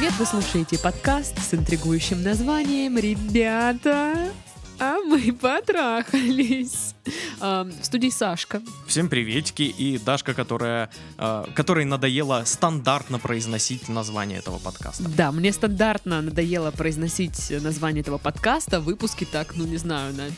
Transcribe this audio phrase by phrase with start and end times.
[0.00, 0.18] привет!
[0.18, 4.32] Вы слушаете подкаст с интригующим названием «Ребята,
[4.78, 6.94] а мы потрахались».
[7.38, 8.62] А, В студии Сашка.
[8.86, 10.88] Всем приветики и Дашка, которая,
[11.18, 15.04] э, которой надоело стандартно произносить название этого подкаста.
[15.06, 18.80] Да, мне стандартно надоело произносить название этого подкаста.
[18.80, 20.28] Выпуски так, ну не знаю, на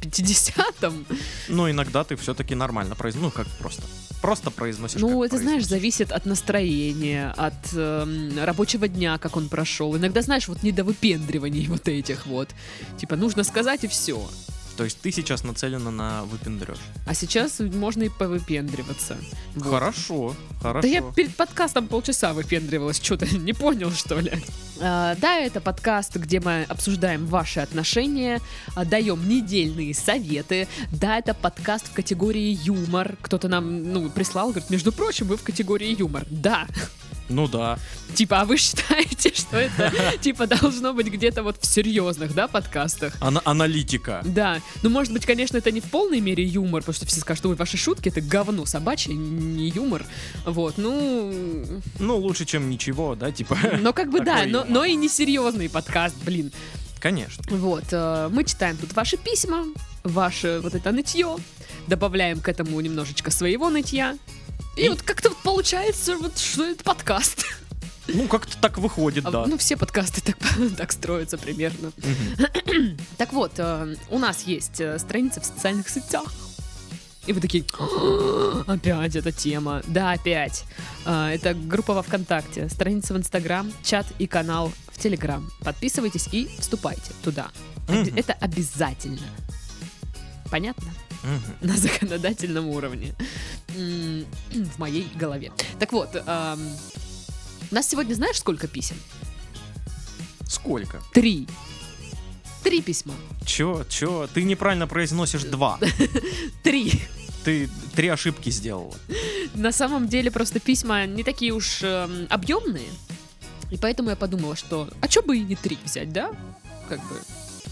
[0.00, 1.06] 50-м.
[1.46, 3.84] Но иногда ты все-таки нормально произносишь, ну как просто,
[4.20, 5.00] просто произносишь.
[5.00, 5.68] Ну, это, знаешь, произносишь.
[5.68, 9.96] зависит от настроения, от эм, рабочего дня, как он прошел.
[9.96, 12.50] Иногда, знаешь, вот не до выпендриваний вот этих вот.
[12.98, 14.28] Типа, нужно сказать и все.
[14.78, 16.78] То есть ты сейчас нацелена на выпендреж.
[17.04, 19.16] А сейчас можно и повыпендриваться.
[19.56, 19.74] Вот.
[19.74, 20.82] Хорошо, хорошо.
[20.82, 24.32] Да я перед подкастом полчаса выпендривалась, что-то не понял, что ли.
[24.80, 28.40] А, да, это подкаст, где мы обсуждаем ваши отношения,
[28.76, 30.68] а, даем недельные советы.
[30.92, 33.16] Да, это подкаст в категории юмор.
[33.20, 36.24] Кто-то нам, ну, прислал, говорит, между прочим, вы в категории юмор.
[36.30, 36.68] Да,
[37.28, 37.78] Ну да.
[38.14, 43.14] типа, а вы считаете, что это, типа, должно быть где-то вот в серьезных, да, подкастах?
[43.20, 44.22] Ана- аналитика.
[44.24, 47.44] Да, ну, может быть, конечно, это не в полной мере юмор, потому что все скажут,
[47.46, 50.04] ой, ваши шутки это говно собачье, не юмор.
[50.46, 51.32] Вот, ну,
[51.98, 53.58] Ну, лучше, чем ничего, да, типа.
[53.80, 56.52] но как бы да, но, но и не серьезный подкаст, блин.
[57.00, 57.44] Конечно.
[57.50, 59.64] Вот, э, мы читаем тут ваши письма,
[60.02, 61.36] ваше вот это нытье,
[61.86, 64.16] добавляем к этому немножечко своего нытья.
[64.76, 67.46] И, И- вот как-то вот получается, вот что это подкаст.
[68.06, 69.46] Ну, как-то так выходит, А, да.
[69.46, 70.36] Ну, все подкасты так,
[70.76, 71.90] так строятся примерно.
[71.96, 72.96] Мгм.
[73.16, 76.24] Так вот, э, у нас есть э, страница в социальных сетях.
[77.26, 79.82] И вы такие, «А, опять эта тема.
[79.86, 80.64] Да, опять.
[81.04, 85.50] А, Это группа во ВКонтакте, страница в Инстаграм, чат и канал в Телеграм.
[85.60, 87.48] Подписывайтесь и вступайте туда.
[87.88, 88.16] Мгм.
[88.16, 89.28] Это обязательно.
[90.50, 90.92] Понятно?
[91.60, 93.14] На законодательном уровне.
[93.68, 95.52] В моей голове.
[95.78, 98.96] Так вот, у нас сегодня знаешь, сколько писем?
[100.46, 101.02] Сколько?
[101.12, 101.46] Три.
[102.64, 103.14] Три письма.
[103.44, 104.28] Чё, чё?
[104.32, 105.78] Ты неправильно произносишь два.
[106.62, 107.02] Три.
[107.44, 108.94] Ты три ошибки сделала.
[109.54, 112.88] На самом деле просто письма не такие уж эм, объемные.
[113.70, 116.30] И поэтому я подумала, что а чё бы и не три взять, да?
[116.88, 117.16] Как бы,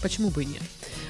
[0.01, 0.63] почему бы и нет?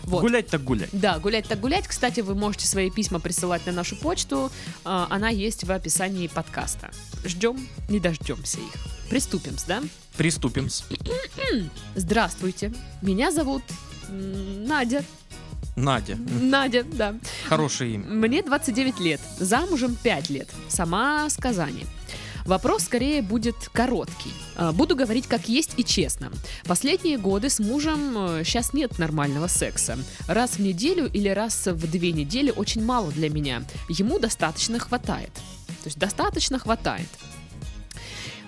[0.07, 0.21] Вот.
[0.21, 0.89] Гулять так гулять.
[0.93, 1.85] Да, гулять так гулять.
[1.85, 4.49] Кстати, вы можете свои письма присылать на нашу почту.
[4.85, 6.91] А, Она есть в описании подкаста.
[7.25, 8.71] Ждем, не дождемся их.
[9.09, 9.83] Приступим, да?
[10.15, 10.69] Приступим.
[11.95, 12.73] Здравствуйте.
[13.01, 13.63] Меня зовут
[14.09, 15.03] Надя.
[15.75, 16.15] Надя.
[16.15, 17.15] Надя, да.
[17.49, 18.05] Хорошее имя.
[18.07, 21.85] Мне 29 лет, замужем 5 лет, сама с Казани.
[22.47, 24.33] Вопрос скорее будет короткий.
[24.55, 26.31] А, Буду говорить как есть и честно.
[26.65, 29.97] Последние годы с мужем сейчас нет нормального секса.
[30.27, 33.63] Раз в неделю или раз в две недели очень мало для меня.
[33.89, 35.33] Ему достаточно хватает.
[35.83, 37.09] То есть достаточно хватает.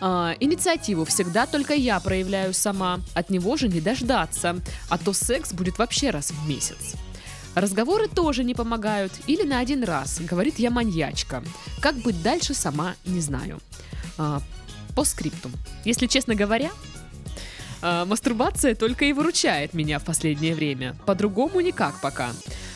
[0.01, 3.01] А, инициативу всегда только я проявляю сама.
[3.13, 4.61] От него же не дождаться.
[4.87, 6.95] А то секс будет вообще раз в месяц.
[7.55, 9.11] Разговоры тоже не помогают.
[9.27, 10.21] Или на один раз.
[10.21, 11.43] Говорит, я маньячка.
[11.81, 13.59] Как быть дальше, сама не знаю.
[14.19, 14.41] А,
[14.95, 15.53] по скриптум.
[15.85, 16.71] Если честно говоря,
[17.81, 20.95] а, мастурбация только и выручает меня в последнее время.
[21.05, 22.31] По-другому никак пока.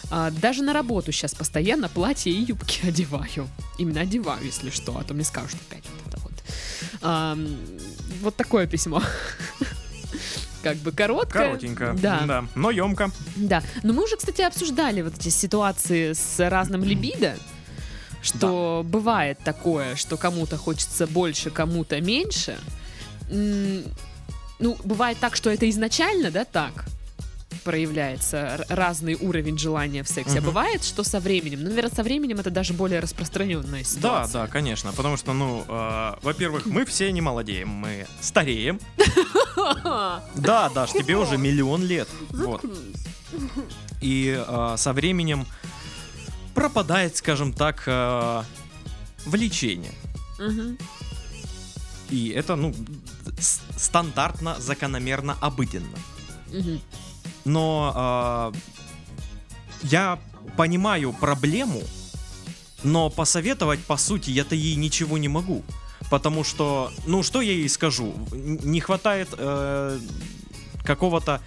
[0.10, 3.50] А, даже на работу сейчас постоянно платья и юбки одеваю.
[3.78, 6.34] Именно одеваю, если что, а то мне скажут опять вот это вот.
[8.22, 9.04] Вот такое письмо.
[10.64, 11.48] Как бы короткое.
[11.48, 11.94] Коротенько.
[12.02, 12.46] Да.
[12.56, 13.12] Но емко.
[13.36, 17.36] Да, но мы уже, кстати, обсуждали вот эти ситуации с разным либидо,
[18.24, 22.58] что бывает такое, что кому-то хочется больше, кому-то меньше.
[23.30, 26.86] Ну, бывает так, что это изначально, да, так
[27.64, 30.40] проявляется разный уровень желания в сексе.
[30.40, 30.46] А Мгм.
[30.48, 34.34] бывает, что со временем, ну, наверное, со временем это даже более распространенная Да, ситуация.
[34.42, 34.92] да, конечно.
[34.92, 38.80] Потому что, ну, э, во-первых, мы все не молодеем, мы стареем.
[40.36, 42.08] Да, Даш, тебе уже миллион лет.
[42.32, 42.66] Вот.
[44.02, 45.46] И э, со временем
[46.64, 48.44] пропадает, скажем так, э,
[49.26, 49.92] влечение.
[50.40, 50.78] Мгм.
[52.10, 52.74] И это, ну,
[53.78, 55.98] стандартно, закономерно, обыденно.
[56.54, 56.80] Мгм.
[57.44, 58.58] Но э,
[59.82, 60.20] я
[60.56, 61.82] понимаю проблему,
[62.84, 65.64] но посоветовать, по сути, я-то ей ничего не могу.
[66.10, 68.14] Потому что, ну, что я ей скажу?
[68.32, 70.00] Не хватает э,
[70.86, 71.42] какого-то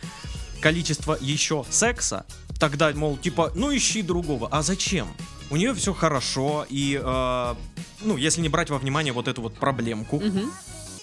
[0.61, 2.27] количества еще секса,
[2.59, 4.49] тогда, мол, типа, ну, ищи другого.
[4.51, 5.09] А зачем?
[5.51, 7.55] У нее все хорошо, и, э,
[8.03, 10.51] ну, если не брать во внимание вот эту вот проблемку, Мгм.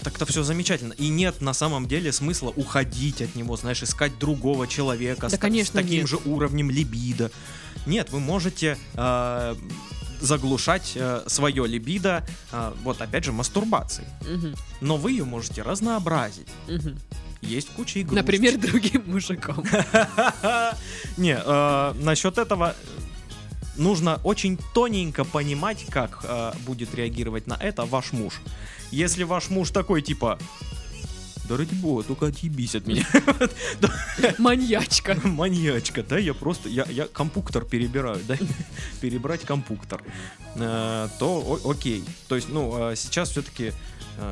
[0.03, 0.93] так-то все замечательно.
[0.93, 5.39] И нет на самом деле смысла уходить от него, знаешь, искать другого человека Да, с,
[5.39, 6.09] конечно, с таким нет.
[6.09, 7.31] же уровнем либидо.
[7.85, 9.55] Нет, вы можете э,
[10.21, 10.97] заглушать
[11.27, 14.07] свое либидо, а, вот опять же, мастурбацией.
[14.21, 16.47] Мгм, Но вы ее можете разнообразить.
[16.67, 16.97] мгм.
[17.47, 18.15] Есть куча игрушек.
[18.15, 19.63] Например, другим мужиком.
[21.17, 22.73] Не, э, насчет этого э,
[23.77, 28.41] нужно очень тоненько понимать, как э, будет реагировать на это ваш муж.
[28.91, 30.39] Если ваш муж такой типа,
[31.49, 33.05] да ради бога, только отъебись от меня.
[34.37, 35.19] Маньячка.
[35.23, 38.37] Маньячка, да, я просто, я, я компуктор перебираю, да,
[39.01, 40.01] перебрать компуктор,
[40.55, 42.05] то окей.
[42.29, 43.73] То есть, ну, сейчас все-таки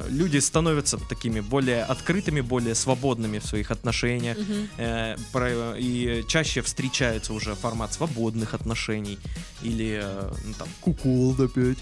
[0.09, 4.37] люди становятся такими более открытыми, более свободными в своих отношениях.
[4.77, 9.17] Э, про- и чаще встречается уже формат свободных отношений
[9.63, 11.77] или э, ну, там кукол опять.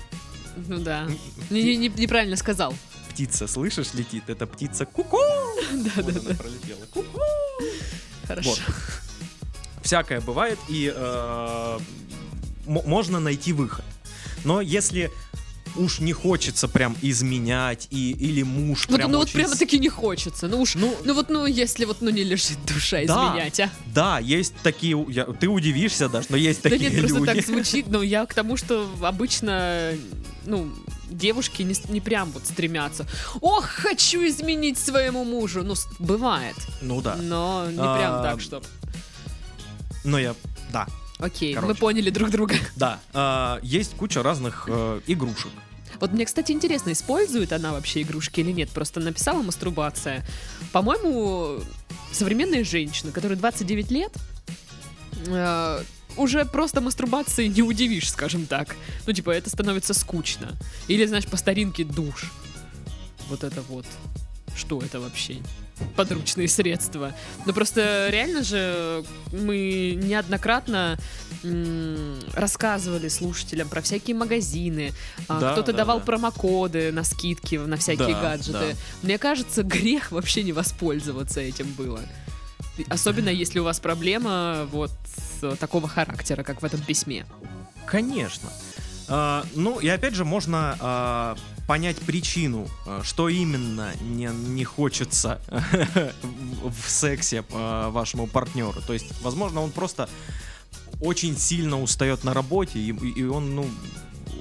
[0.68, 1.08] Ну да.
[1.50, 2.74] Не- не- не- Неправильно сказал.
[3.10, 4.24] Птица, слышишь, летит?
[4.30, 5.18] Это птица куку.
[5.72, 6.36] Да, да, да.
[6.36, 6.86] пролетела.
[6.94, 7.20] Ку-ку.
[8.28, 8.50] Хорошо.
[8.50, 8.62] Вот.
[9.84, 11.80] Всякое бывает, и э,
[12.66, 13.86] можно найти выход.
[14.46, 15.12] Но если
[15.76, 19.58] уж не хочется прям изменять, и, или муж Вот, прям ну вот очень прямо с-
[19.60, 20.48] таки не хочется.
[20.48, 23.04] Ну уж, Ну, ну вот, ну если вот, ну не лежит душа Да.
[23.34, 23.70] изменять, а.
[23.94, 27.34] да, есть такие, я- ты удивишься даже, но есть Да такие нет, просто люди.
[27.34, 29.94] так звучит, но я к тому, что обычно,
[30.46, 30.72] ну,
[31.10, 33.06] девушки не, не прям вот стремятся.
[33.42, 35.64] Ох, хочу изменить своему мужу.
[35.64, 36.56] Ну, бывает.
[36.82, 38.62] Ну да, Но не А, прям так, что.
[40.04, 40.36] но я,
[40.72, 40.88] да,
[41.20, 41.80] Окей, мы короче.
[41.80, 42.56] поняли друг друга.
[42.76, 45.52] Да, а, есть куча разных э, игрушек.
[46.00, 48.70] Вот мне, кстати, интересно, использует она вообще игрушки или нет.
[48.70, 50.26] Просто написала мастурбация.
[50.72, 51.62] По-моему,
[52.12, 54.14] современные женщины, которые 29 лет,
[55.28, 55.84] э,
[56.16, 58.76] уже просто мастурбацией не удивишь, скажем так.
[59.06, 60.58] Ну, типа, это становится скучно.
[60.88, 62.32] Или, знаешь, по старинке душ.
[63.28, 63.86] Вот это вот.
[64.56, 65.38] Что это вообще?
[65.96, 67.14] Подручные средства.
[67.46, 70.98] Ну, просто реально же мы неоднократно
[72.34, 74.94] рассказывали слушателям про всякие магазины.
[75.28, 76.06] а, Да, Кто-то да, давал да.
[76.06, 78.76] промокоды на скидки на всякие Да, гаджеты.
[79.04, 82.00] Мне кажется, грех вообще не воспользоваться этим было.
[82.88, 84.92] Особенно если у вас проблема вот
[85.42, 87.26] с- такого характера, как в этом письме.
[87.86, 88.50] Конечно.
[89.08, 91.36] А, ну и опять же можно а,
[91.70, 95.40] понять причину, а, что именно не, не хочется
[96.64, 98.82] в, сексе а, вашему партнеру.
[98.88, 100.10] То есть, возможно, он просто
[101.00, 103.70] очень сильно устает на работе, и, и он, ну,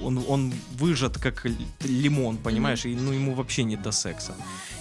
[0.03, 1.45] он, он выжат как
[1.83, 4.33] лимон, понимаешь, и ну ему вообще не до секса.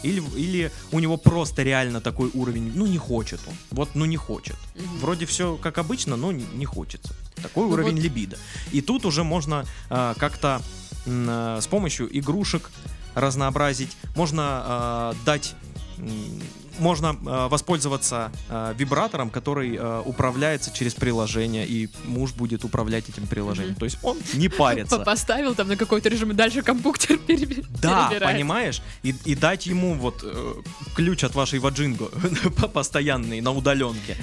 [0.02, 3.54] Или, или у него просто реально такой уровень, ну не хочет он.
[3.72, 4.56] Вот, ну не хочет.
[4.74, 4.98] Мгм.
[5.00, 7.14] Вроде все как обычно, но не не хочется.
[7.42, 8.38] Такой Ну уровень вот- либидо.
[8.72, 10.62] И тут уже можно а, как-то
[11.06, 12.70] с помощью игрушек
[13.14, 13.96] разнообразить.
[14.16, 15.54] Можно а, дать
[16.78, 23.26] можно а, воспользоваться а, вибратором, который а, управляется через приложение, и муж будет управлять этим
[23.26, 23.72] приложением.
[23.72, 23.78] Мгм.
[23.80, 24.98] То есть он не парится.
[24.98, 28.34] По- Поставил там на какой-то режим и дальше компьютер переби- Да, перебирает.
[28.36, 28.82] понимаешь?
[29.02, 30.54] И, и дать ему вот э,
[30.94, 32.06] ключ от вашей ваджинго
[32.72, 34.16] постоянный на удаленке.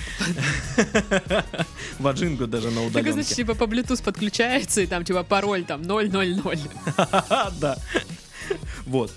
[2.00, 3.36] Ваджинго даже на Так, значит, удаленке.
[3.36, 6.58] типа по Bluetooth подключается, и там типа пароль там 000.
[7.60, 7.78] Да.
[8.86, 9.12] Вот.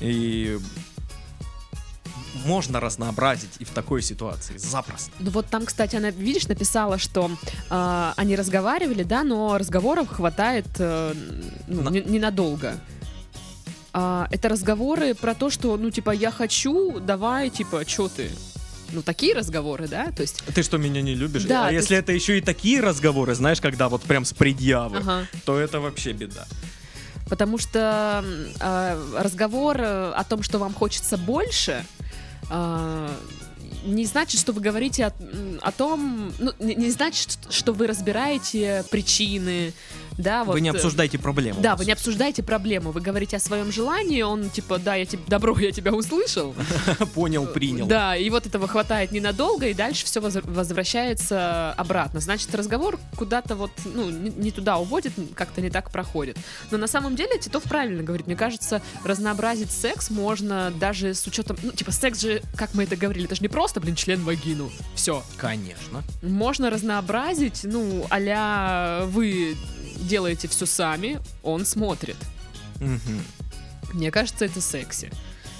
[0.00, 0.58] И
[2.44, 4.56] можно разнообразить и в такой ситуации.
[4.58, 5.10] Запросто.
[5.18, 7.30] Ну вот там, кстати, она, видишь, написала, что
[7.70, 11.14] э, они разговаривали, да, но разговоров хватает э,
[11.68, 12.78] ну, На- не- ненадолго.
[13.92, 18.28] А, это разговоры про то, что, ну, типа, я хочу, давай, типа, чё ты?
[18.92, 20.10] Ну, такие разговоры, да?
[20.10, 21.44] То есть, Ты что, меня не любишь?
[21.44, 25.26] Да, а если это еще и такие разговоры, знаешь, когда вот прям с предъявы, ага.
[25.44, 26.46] то это вообще беда.
[27.28, 31.84] Потому что м, э, разговор о том, что вам хочется больше,
[33.84, 35.12] не значит, что вы говорите о,
[35.60, 39.72] о том, ну, не, не значит, что вы разбираете причины,
[40.18, 40.52] да, вот.
[40.52, 41.60] Вы не э, обсуждаете проблему.
[41.60, 45.22] Да, вы не обсуждаете проблему, вы говорите о своем желании, он типа, да, я тебе,
[45.26, 46.54] добро, я тебя услышал.
[47.14, 47.86] Понял, принял.
[47.86, 52.20] Да, и вот этого хватает ненадолго, и дальше все возвращается обратно.
[52.20, 56.36] Значит, разговор куда-то вот, ну, не, туда уводит, как-то не так проходит.
[56.70, 58.26] Но на самом деле Титов правильно говорит.
[58.26, 62.96] Мне кажется, разнообразить секс можно даже с учетом, ну, типа, секс же, как мы это
[62.96, 64.70] говорили, это же не просто, блин, член вагину.
[64.94, 65.22] Все.
[65.36, 66.02] Конечно.
[66.22, 69.56] Можно разнообразить, ну, а вы
[70.06, 72.16] делаете все сами, он смотрит.
[72.80, 73.22] Мгм.
[73.92, 75.10] Мне кажется, это секси.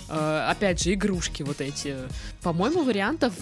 [0.09, 1.97] Э, Опять же, игрушки вот эти.
[2.43, 3.33] По-моему, вариантов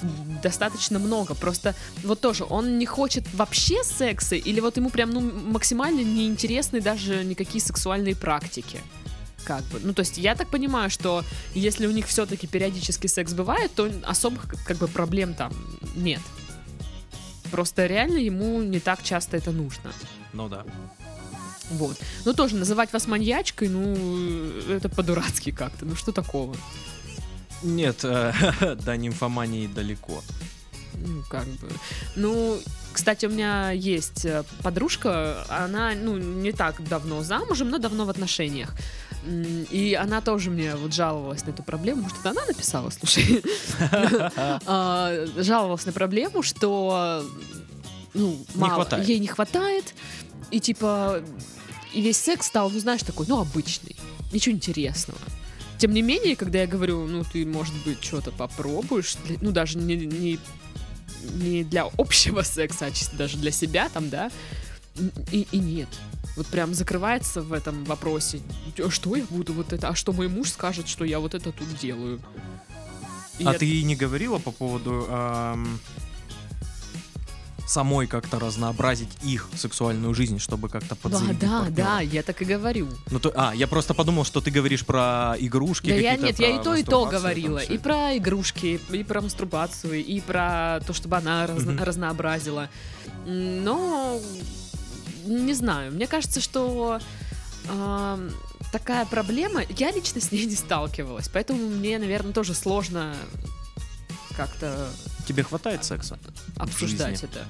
[0.42, 1.35] достаточно много.
[1.35, 6.80] Просто вот тоже, он не хочет вообще секса, или вот ему прям ну, максимально неинтересны
[6.80, 8.80] даже никакие сексуальные практики.
[9.44, 9.80] Как бы.
[9.82, 13.90] Ну, то есть, я так понимаю, что если у них все-таки периодически секс бывает, то
[14.04, 15.52] особых как бы проблем там
[15.97, 16.21] нет.
[17.52, 19.92] Просто реально ему не так часто это нужно.
[20.32, 20.64] Ну да.
[21.71, 21.99] Вот.
[22.25, 23.94] Но тоже называть вас маньячкой, ну,
[24.68, 25.85] это по-дурацки как-то.
[25.85, 26.56] Ну, что такого?
[27.62, 28.32] Нет, э,
[28.85, 30.23] до нимфомании далеко.
[30.94, 31.68] Ну, как бы.
[32.16, 32.59] Ну,
[32.92, 38.11] кстати, у меня есть э, подружка, она, ну, не так давно замужем, но давно в
[38.11, 38.75] отношениях.
[39.25, 42.02] И она тоже мне вот жаловалась на эту проблему.
[42.02, 43.43] Может, это она написала, слушай?
[44.67, 47.25] А, Жаловалась на проблему, что
[48.14, 49.95] ну, мало, ей не хватает.
[50.50, 51.23] И типа,
[51.93, 53.97] и весь секс стал, ну, знаешь, такой, ну, обычный.
[54.33, 55.21] Ничего интересного.
[55.79, 59.97] Тем не менее, когда я говорю, ну, ты, может быть, что-то попробуешь, ну, даже не,
[59.97, 60.38] не,
[61.35, 64.31] не для общего секса, а чисто даже для себя там, да,
[65.31, 65.88] и, и нет.
[66.36, 68.40] Вот прям закрывается в этом вопросе.
[68.82, 69.88] «А Что я буду вот это?
[69.88, 72.20] А что мой муж скажет, что я вот это тут делаю?
[73.38, 75.78] И А я- ты ей не говорила по поводу эм,
[77.66, 81.74] самой как-то разнообразить их сексуальную жизнь, чтобы как-то Да, подзарядить да, партнера?
[81.86, 82.88] да, я так и говорю.
[83.10, 86.48] Ну, то, а, я просто подумал, что ты говоришь про игрушки Да я нет, я
[86.60, 87.58] и то, и то говорила.
[87.58, 87.82] И это.
[87.82, 91.82] про игрушки, и про мастурбацию, и про то, чтобы она разно- Мгм.
[91.84, 92.68] разнообразила.
[93.26, 94.20] Но
[95.25, 97.00] не знаю, мне кажется, что
[97.69, 98.31] ам,
[98.73, 103.14] такая проблема, я лично с ней не сталкивалась, поэтому мне, наверное, тоже сложно
[104.37, 104.88] как-то
[105.26, 106.19] Тебе хватает секса?
[106.57, 107.45] обсуждать это.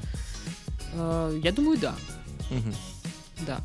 [0.95, 1.95] Э, Я думаю, да.
[2.50, 2.75] Мгм.
[3.47, 3.61] Да.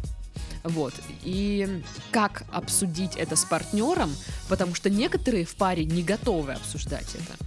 [0.63, 0.93] Вот.
[1.23, 4.13] И как обсудить это с партнером,
[4.49, 7.46] потому что некоторые в паре не готовы обсуждать это.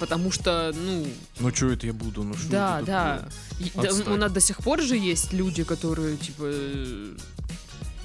[0.00, 1.06] Потому что, ну,
[1.40, 2.24] Ну, что это я буду?
[2.24, 3.28] Ну, что да, да.
[3.72, 3.92] такое?
[4.04, 4.12] Да.
[4.12, 7.14] У нас до сих пор же есть люди, которые, типа, э,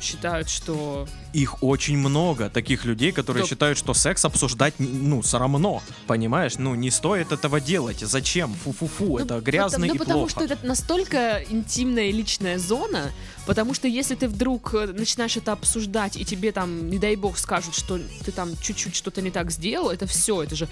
[0.01, 1.07] считают, что...
[1.33, 6.55] Их очень много, таких людей, которые Кто- считают, что секс обсуждать, ну, срамно, понимаешь?
[6.57, 7.99] Ну, не стоит этого делать.
[7.99, 8.53] Зачем?
[8.63, 10.31] Фу-фу-фу, это Ну, грязно потому, и ну, потому плохо.
[10.31, 13.11] что это настолько интимная и личная зона,
[13.45, 17.37] потому что если ты вдруг э, начинаешь это обсуждать, и тебе там, не дай бог,
[17.37, 20.67] скажут, что ты там чуть-чуть что-то не так сделал, это все, это же,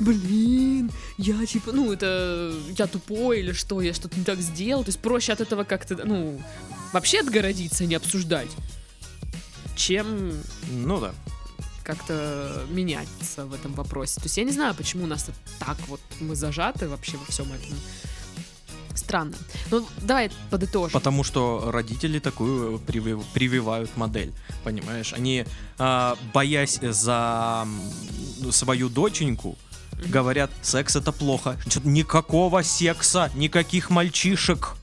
[0.00, 4.88] блин, я типа, ну, это я тупой или что, я что-то не так сделал, то
[4.88, 6.40] есть проще от этого как-то, ну,
[6.92, 8.50] вообще отгородиться, не обсуждать,
[9.76, 10.32] чем
[10.70, 11.12] Ну да.
[11.82, 14.16] как-то меняться в этом вопросе.
[14.16, 15.26] То есть я не знаю, почему у нас
[15.58, 17.76] так вот мы зажаты вообще во всем этом.
[18.94, 19.34] Странно.
[19.70, 20.92] Ну, давай подытожим.
[20.92, 24.32] Потому что родители такую привив- прививают модель,
[24.64, 25.12] понимаешь?
[25.12, 25.46] Они,
[25.78, 27.66] а, боясь за
[28.50, 29.56] свою доченьку,
[30.06, 31.56] говорят, секс это плохо.
[31.84, 34.74] Никакого секса, никаких мальчишек,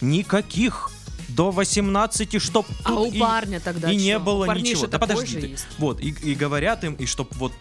[0.00, 0.90] никаких
[1.40, 4.20] до 18, чтоб А у и- парня тогда и не чё?
[4.20, 4.86] было у ничего.
[4.86, 5.46] Да подожди ты.
[5.46, 5.66] есть.
[5.78, 7.52] Вот, и, и говорят им, и чтоб вот...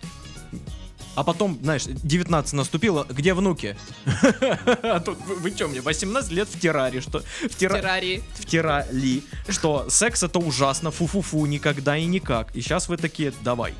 [1.15, 3.77] А потом, знаешь, 19 наступило, где внуки?
[4.83, 7.19] А тут вы, вы чё мне, 18 лет в терраре, что...
[7.19, 8.21] В, В терра- террарии.
[8.35, 12.53] втирали, что секс это ужасно, фу-фу-фу, никогда и никак.
[12.57, 13.73] И сейчас вы такие, давай,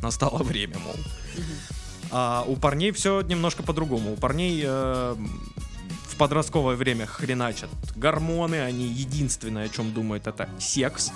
[0.00, 0.96] настало время, мол.
[2.10, 4.14] А у парней все немножко по-другому.
[4.14, 5.16] У парней э,
[6.18, 11.10] подростковое время хреначат гормоны, они единственное, о чем думают, это секс.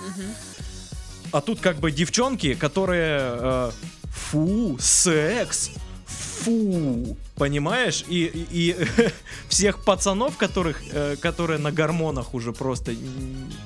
[1.33, 3.71] А тут как бы девчонки, которые э,
[4.13, 5.71] фу, секс,
[6.07, 8.05] фу, понимаешь?
[8.09, 8.87] И, и- и
[9.49, 12.95] всех пацанов, которых, э, которые на гормонах уже просто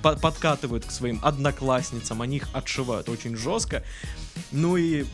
[0.02, 3.82] по- подкатывают к своим одноклассницам, они их отшивают очень жестко.
[4.52, 5.06] Ну и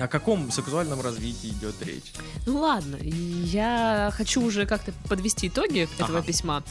[0.00, 2.12] о каком сексуальном развитии идет речь?
[2.46, 6.26] Ну ладно, я хочу уже как-то подвести итоги этого Ага.
[6.26, 6.62] письма.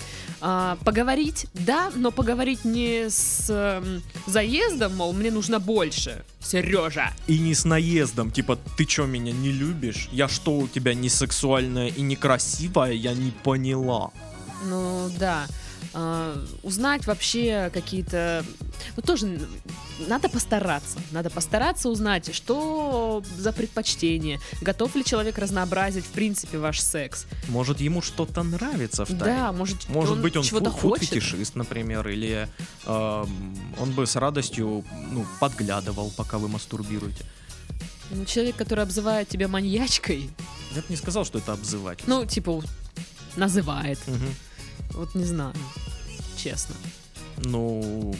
[0.42, 7.12] А, поговорить, да, но поговорить не с эм, заездом, мол, мне нужно больше, Сережа.
[7.28, 10.10] И не с наездом, типа, ты чё, меня не любишь?
[10.12, 12.94] Я что, у тебя не сексуальная и некрасивая?
[12.94, 14.12] Я не поняла.
[14.66, 15.48] Ну да.
[15.94, 18.44] А, узнать вообще какие-то...
[18.96, 19.40] Ну тоже
[20.08, 21.00] надо постараться.
[21.12, 24.40] Надо постараться узнать, что за предпочтение.
[24.62, 27.26] Готов ли человек разнообразить, в принципе, ваш секс.
[27.48, 29.24] Может, ему что-то нравится в тайне?
[29.24, 31.10] Да, может, Может быть, он чего-то хочет.
[31.10, 32.48] фуд-фетишист, например, или
[32.86, 37.26] эм, он бы с радостью ну, подглядывал, пока вы мастурбируете.
[38.12, 40.30] Ну, человек, который обзывает тебя маньячкой,
[40.76, 42.00] Я бы не сказал, что это обзывать.
[42.08, 42.62] ну, типа,
[43.36, 44.00] называет.
[44.08, 44.34] Мгм.
[44.92, 45.54] Вот не знаю,
[46.38, 46.76] честно.
[47.40, 48.16] Ну,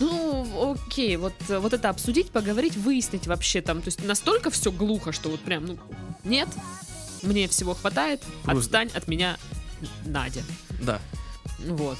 [0.00, 3.80] Ну, окей, вот, вот это обсудить, поговорить, выяснить вообще там.
[3.82, 5.78] То есть настолько все глухо, что вот прям, ну,
[6.24, 6.48] нет,
[7.22, 9.36] мне всего хватает, Просто- отстань от меня,
[10.04, 10.42] Надя.
[10.82, 11.00] да.
[11.66, 11.98] Вот.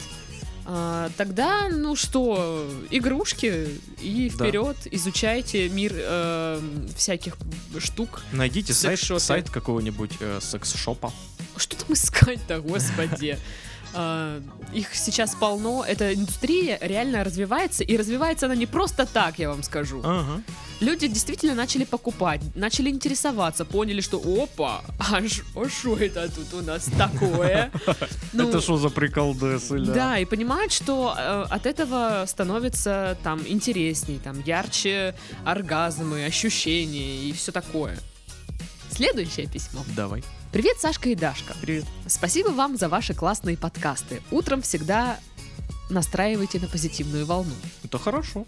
[0.69, 3.69] А, тогда, ну что, игрушки
[4.01, 4.45] и Да.
[4.47, 6.61] вперед, изучайте мир э,
[6.97, 7.37] всяких
[7.79, 8.23] штук.
[8.33, 11.13] Найдите сайт, сайт какого-нибудь э, секс-шопа.
[11.57, 13.39] Что там искать-то, господи?
[13.97, 14.41] э,
[14.73, 15.85] их сейчас полно.
[15.87, 20.01] Эта индустрия реально развивается, и развивается она не просто так, я вам скажу.
[20.05, 20.43] Ага.
[20.81, 25.27] Люди действительно начали покупать, начали интересоваться, поняли, что опа, а
[25.69, 27.71] что это тут у нас такое?
[28.33, 29.95] Ну, Это что за приколдесы, ля?
[29.95, 37.33] Да, и понимают, что э, от этого становится там интересней, там ярче оргазмы, ощущения и
[37.33, 37.97] все такое.
[38.91, 39.81] Следующее письмо.
[39.97, 40.23] Давай.
[40.57, 41.55] Привет, Сашка и Дашка.
[41.61, 41.85] Привет.
[42.07, 44.23] Спасибо вам за ваши классные подкасты.
[44.31, 45.21] Утром всегда
[45.91, 47.53] настраивайте на позитивную волну.
[47.85, 48.47] Это хорошо.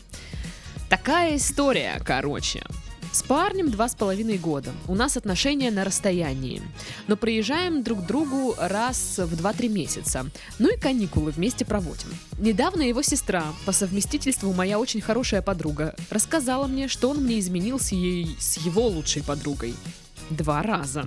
[0.88, 2.62] Такая история, короче.
[3.12, 4.72] С парнем два с половиной года.
[4.86, 6.62] У нас отношения на расстоянии.
[7.08, 10.24] Но приезжаем друг к другу раз в 2-3 месяца.
[10.58, 12.08] Ну и каникулы вместе проводим.
[12.38, 17.78] Недавно его сестра, по совместительству моя очень хорошая подруга, рассказала мне, что он мне изменил
[17.78, 19.74] с, ей, с его лучшей подругой.
[20.30, 21.04] Два раза.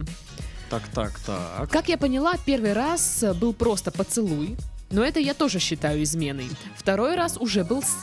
[0.72, 1.70] Так, так, так.
[1.70, 4.56] Как я поняла, первый раз был просто поцелуй,
[4.90, 6.50] но это я тоже считаю изменой.
[6.78, 7.98] Второй раз уже был с-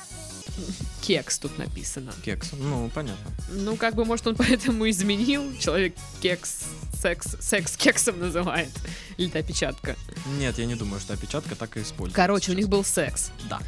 [1.00, 2.12] кекс тут написано.
[2.24, 2.50] Кекс.
[2.52, 3.30] Ну, понятно.
[3.52, 5.56] Ну, как бы, может, он поэтому изменил.
[5.58, 6.64] Человек кекс,
[7.00, 8.68] секс, секс кексом называет.
[9.16, 9.96] Или это опечатка.
[10.38, 12.16] Нет, я не думаю, что опечатка так и используется.
[12.16, 12.56] Короче, у сейчас.
[12.56, 13.30] них был секс.
[13.48, 13.60] Да.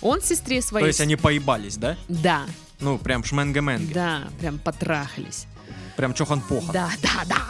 [0.00, 0.84] Он сестре своей...
[0.84, 1.96] То есть они поебались, да?
[2.08, 2.46] Да,
[2.78, 3.92] Ну, прям шменга-менга.
[3.94, 5.46] да, прям потрахались.
[5.96, 6.72] Прям чохан-похан.
[6.72, 7.42] Да, да, да.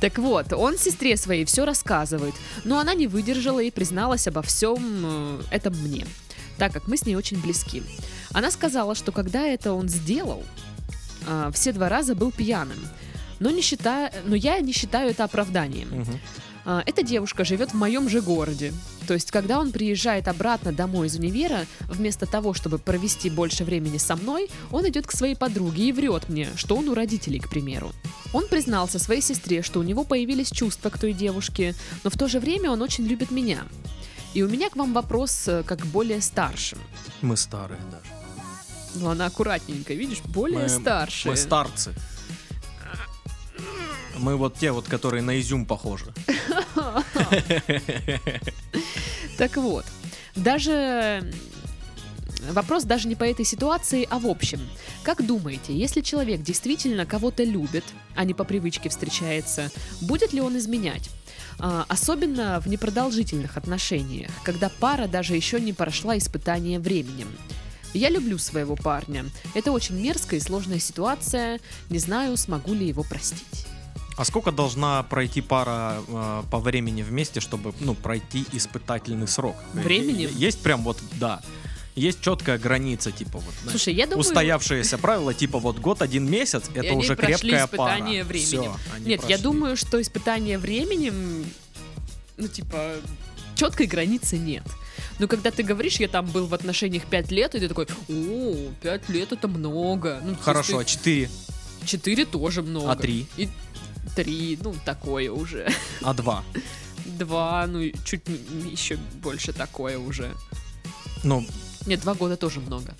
[0.00, 2.34] Так вот, он сестре своей все рассказывает,
[2.64, 6.06] но она не выдержала и призналась обо всем э, этом мне,
[6.58, 7.82] так как мы с ней очень близки.
[8.32, 10.44] Она сказала, что когда это он сделал,
[11.26, 12.78] а, все два раза был пьяным.
[13.38, 15.88] Но, не считая, но я не считаю это оправданием.
[15.88, 16.20] Мгм.
[16.68, 18.72] А, Эта девушка живет в моем же городе.
[19.06, 23.98] То есть, когда он приезжает обратно домой из универа, вместо того, чтобы провести больше времени
[23.98, 27.48] со мной, он идет к своей подруге и врет мне, что он у родителей, к
[27.48, 27.92] примеру.
[28.32, 32.26] Он признался своей сестре, что у него появились чувства к той девушке, но в то
[32.26, 33.60] же время он очень любит меня.
[34.34, 36.78] И у меня к вам вопрос э, как более старшим.
[37.22, 38.12] Мы старые даже.
[38.96, 41.30] Ну, она аккуратненько, видишь, более Мы- старшие.
[41.30, 41.94] Мы старцы.
[44.18, 46.12] Мы вот те вот, которые на изюм похожи.
[49.38, 49.84] Так вот,
[50.34, 51.30] даже
[52.52, 54.60] вопрос даже не по этой ситуации, а в общем.
[55.02, 60.56] Как думаете, если человек действительно кого-то любит, а не по привычке встречается, будет ли он
[60.58, 61.10] изменять?
[61.58, 67.28] А, особенно в непродолжительных отношениях, когда пара даже еще не прошла испытание временем.
[67.94, 69.24] Я люблю своего парня.
[69.54, 71.60] Это очень мерзкая и сложная ситуация.
[71.88, 73.66] Не знаю, смогу ли его простить.
[74.16, 79.56] А сколько должна пройти пара э, по времени вместе, чтобы, ну, пройти испытательный срок?
[79.74, 80.22] Времени?
[80.22, 81.42] Е- Есть прям вот, да.
[81.94, 83.54] Есть четкая граница, типа вот.
[83.62, 84.20] знаешь, Слушай, я думаю...
[84.20, 88.02] устоявшееся правило, типа вот год, один месяц, это уже крепкая пара.
[88.02, 88.72] временем.
[88.94, 91.44] Они Нет, я думаю, что испытание временем,
[92.36, 92.96] ну, типа,
[93.54, 94.64] четкой границы нет.
[95.18, 98.70] Но когда ты говоришь, я там был в отношениях 5 лет, и ты такой, о,
[98.82, 100.20] 5 лет это много.
[100.22, 101.30] Ну, Хорошо, а ты- четыре,
[101.86, 102.92] 4 тоже много.
[102.92, 103.48] а три, И
[104.14, 105.68] 3, ну, такое уже.
[106.02, 106.44] а два.
[107.04, 108.22] 2, ну, чуть
[108.70, 110.34] еще больше такое уже.
[111.24, 111.46] Ну,
[111.86, 112.94] Нет, 2 года тоже много.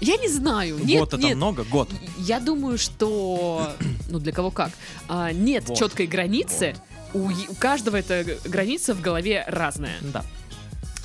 [0.00, 0.78] Я не знаю.
[0.84, 1.36] Нет, год это нет.
[1.36, 1.88] много, год.
[2.18, 3.72] Я думаю, что,
[4.08, 4.72] ну для кого как,
[5.08, 5.78] А, нет Вот.
[5.78, 6.74] четкой границы.
[7.14, 9.98] У, е- у каждого эта граница в голове разная.
[10.00, 10.24] Да.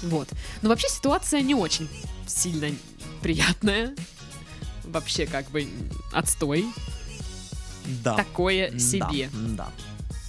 [0.02, 0.30] Вот.
[0.62, 1.88] Но вообще ситуация не очень
[2.26, 2.70] сильно
[3.22, 3.94] приятная.
[4.86, 5.68] Вообще как бы
[6.14, 6.66] отстой.
[8.04, 8.16] Да.
[8.16, 9.30] Такое Да, себе.
[9.34, 9.70] Да.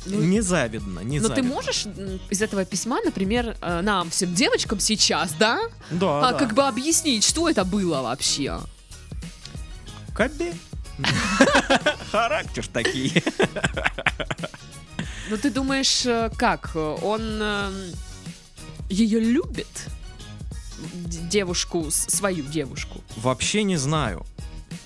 [0.06, 1.34] Ну, Незавидно, но незавидно.
[1.34, 1.86] ты можешь
[2.30, 5.58] из этого письма, например, э, нам, всем девочкам сейчас, да?
[5.90, 6.38] Да, а, да.
[6.38, 8.58] как бы объяснить, что это было вообще?
[10.16, 10.54] Кобе.
[12.10, 13.22] Характер такие.
[15.30, 16.74] Ну ты думаешь, э, как?
[16.74, 17.42] Он
[18.88, 19.66] ее любит?
[20.94, 23.02] Девушку, свою девушку.
[23.16, 24.24] Вообще не знаю.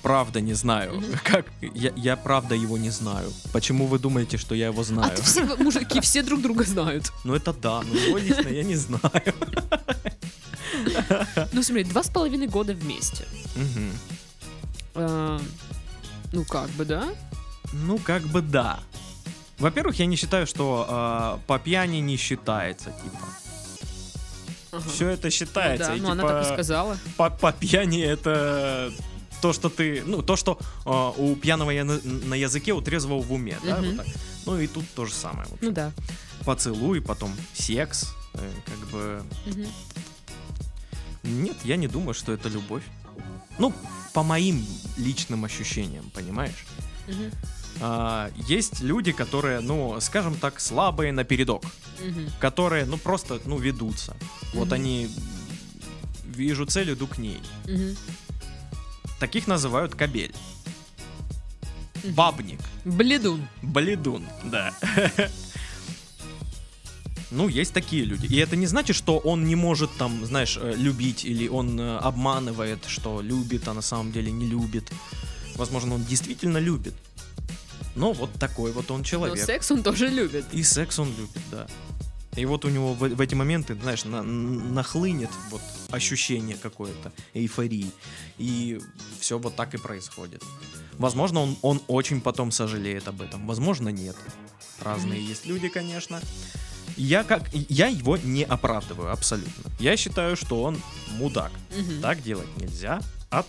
[0.02, 1.02] Правда не знаю.
[1.24, 1.46] Как?
[1.60, 3.32] Я, я правда его не знаю.
[3.52, 5.16] Почему вы думаете, что я его А знаю?
[5.16, 7.12] то все мужики все друг друга знают.
[7.24, 9.34] Ну это да, но его лично я не знаю.
[11.52, 13.24] Ну смотри, два с половиной года вместе.
[14.94, 15.38] Э,
[16.32, 17.08] Ну как бы, да?
[17.72, 18.80] Ну как бы да.
[19.58, 23.18] Во-первых, я не считаю, что а, по пьяни не считается, типа.
[24.72, 24.88] Ага.
[24.88, 25.88] Все это Ну считается.
[25.88, 26.98] да, и, ну она типа, так и сказала.
[27.16, 28.90] по, по пьяни это
[29.42, 33.20] то, что ты, ну, то, что а, у пьяного я на, на языке, у трезвого
[33.20, 33.86] в уме, да, Мгм.
[33.88, 34.06] вот так.
[34.46, 35.46] Ну и тут то же самое.
[35.48, 35.66] в общем.
[35.66, 35.92] Ну да.
[36.44, 39.22] Поцелуй, потом секс, э, как бы.
[39.46, 39.66] Мгм.
[41.24, 42.82] Нет, я не думаю, что это любовь.
[43.58, 43.72] Ну,
[44.14, 44.64] по моим
[44.96, 46.64] личным ощущениям, понимаешь?
[47.08, 47.30] Мгм.
[47.80, 51.64] А, есть люди, которые, ну, скажем так, слабые на передок,
[52.00, 52.30] Мгм.
[52.40, 54.16] которые, ну, просто, ну, ведутся.
[54.54, 54.74] Вот Мгм.
[54.74, 55.10] они
[56.24, 57.40] вижу цель, иду к ней.
[57.66, 57.96] Мгм.
[59.22, 60.34] Таких называют кабель.
[62.02, 62.58] Бабник.
[62.84, 63.46] Бледун.
[63.62, 64.74] Бледун, да.
[67.30, 68.26] Ну, есть такие люди.
[68.26, 71.98] И это не значит, что он не может там, знаешь, э, любить, или он э,
[71.98, 74.92] обманывает, что любит, а на самом деле не любит.
[75.54, 76.94] Возможно, он действительно любит.
[77.94, 79.46] Но вот такой вот он Но человек.
[79.46, 80.44] секс он тоже любит.
[80.52, 81.66] И секс он любит, да.
[82.36, 87.90] И вот у него в, в эти моменты, знаешь, на- нахлынет вот ощущение какое-то, эйфории.
[88.38, 88.80] И
[89.20, 90.42] все вот так и происходит.
[90.94, 93.46] Возможно, он, он очень потом сожалеет об этом.
[93.46, 94.16] Возможно, нет.
[94.80, 96.20] Разные есть люди, конечно.
[96.96, 99.70] Я как я его не оправдываю абсолютно.
[99.78, 100.80] Я считаю, что он
[101.12, 101.52] мудак.
[101.76, 102.00] Мгм.
[102.02, 103.00] Так делать нельзя.
[103.30, 103.42] А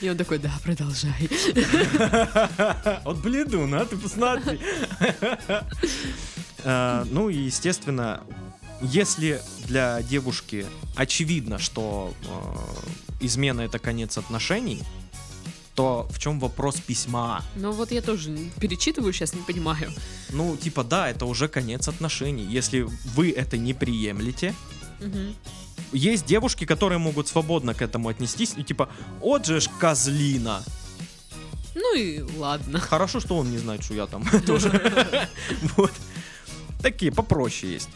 [0.00, 1.28] И он такой, да, продолжай.
[3.04, 4.58] Вот бледун, а ты посмотри.
[6.64, 8.22] Э, Ну и, естественно,
[8.80, 14.82] если для девушки очевидно, что э, измена это конец отношений,
[15.74, 17.42] то в чем вопрос письма?
[17.56, 19.92] Ну вот я тоже перечитываю, сейчас не понимаю.
[20.30, 22.44] Ну, типа, да, это уже конец отношений.
[22.44, 24.54] Если вы это не приемлете,
[25.00, 25.34] Мгм.
[25.92, 28.88] Есть девушки, которые могут свободно к этому отнестись, и типа,
[29.20, 30.62] от же ж козлина.
[31.74, 32.78] Ну и ладно.
[32.78, 35.30] Хорошо, что он не знает, что я там тоже.
[35.76, 35.92] Вот.
[36.80, 37.88] Такие попроще есть.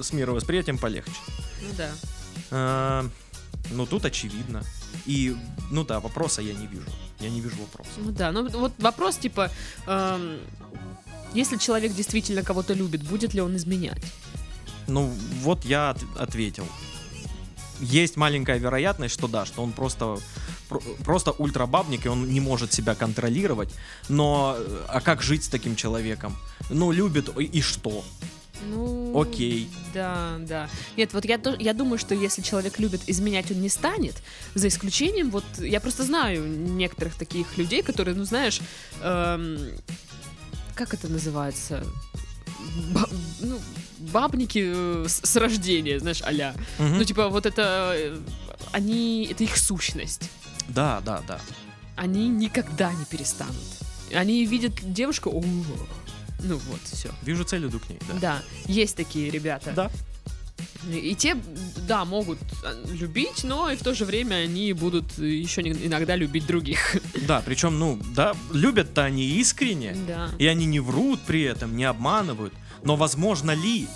[0.00, 1.12] С мировосприятием полегче.
[1.62, 1.90] Ну да.
[2.50, 3.06] А,
[3.70, 4.62] Ну, тут очевидно.
[5.06, 5.36] И,
[5.70, 6.86] ну да, вопроса я не вижу.
[7.20, 7.90] Я не вижу вопроса.
[7.96, 9.50] Ну да, ну вот вопрос типа,
[9.86, 10.38] эм,
[11.34, 14.02] если человек действительно кого-то любит, будет ли он изменять?
[14.88, 16.66] Ну, вот я от- ответил.
[17.80, 20.18] Есть маленькая вероятность, что да, что он просто
[20.68, 23.72] про- просто ультрабабник, и он не может себя контролировать.
[24.08, 26.36] Но э, а как жить с таким человеком?
[26.70, 28.04] Ну, любит, и- и что?
[28.66, 29.70] Ну, Окей.
[29.94, 30.68] Да, да.
[30.96, 34.16] Нет, вот я, я думаю, что если человек любит, изменять он не станет.
[34.56, 38.60] За исключением, вот я просто знаю некоторых таких людей, которые, ну знаешь,
[39.00, 39.58] эм,
[40.74, 41.84] как это называется?
[43.40, 43.60] Ну,
[43.98, 46.54] бабники э, с, с рождения, знаешь, аля.
[46.78, 46.98] Мгм.
[46.98, 48.18] Ну, типа, вот это э,
[48.72, 50.30] они, это их сущность.
[50.68, 51.40] Да, да, да.
[51.96, 53.54] Они никогда не перестанут.
[54.14, 55.42] Они видят девушку, о,
[56.42, 57.10] ну вот, все.
[57.22, 57.98] Вижу цель, иду к ней.
[58.08, 58.14] Да.
[58.20, 59.72] Да, есть такие ребята.
[59.72, 59.90] Да.
[60.90, 61.36] И те,
[61.86, 66.46] да, могут а, любить, но и в то же время они будут еще иногда любить
[66.46, 66.96] других.
[67.26, 70.30] Да, причем, ну, да, любят-то они искренне, Да.
[70.38, 72.54] и они не врут при этом, не обманывают.
[72.84, 73.86] Но возможно ли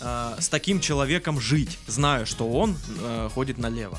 [0.00, 3.98] э, с таким человеком жить, зная, что он э, ходит налево?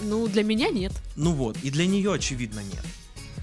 [0.00, 0.92] Ну, для меня нет.
[1.16, 2.84] Ну вот, и для нее, очевидно, нет.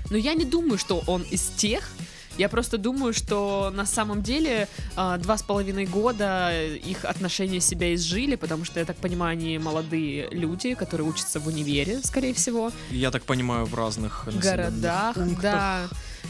[0.09, 1.89] Но я не думаю, что он из тех.
[2.37, 7.93] Я просто думаю, что на самом деле а, два с половиной года их отношения себя
[7.93, 12.71] изжили, потому что, я так понимаю, они молодые люди, которые учатся в универе, скорее всего.
[12.89, 15.41] Я так понимаю, в разных городах, пунктах.
[15.41, 15.87] да.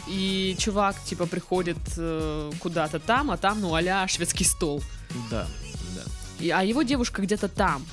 [0.07, 4.81] И чувак, типа, приходит э, куда-то там, а там, ну, а шведский стол.
[5.29, 5.47] Да,
[5.95, 6.01] да.
[6.39, 7.85] И- а его девушка где-то там.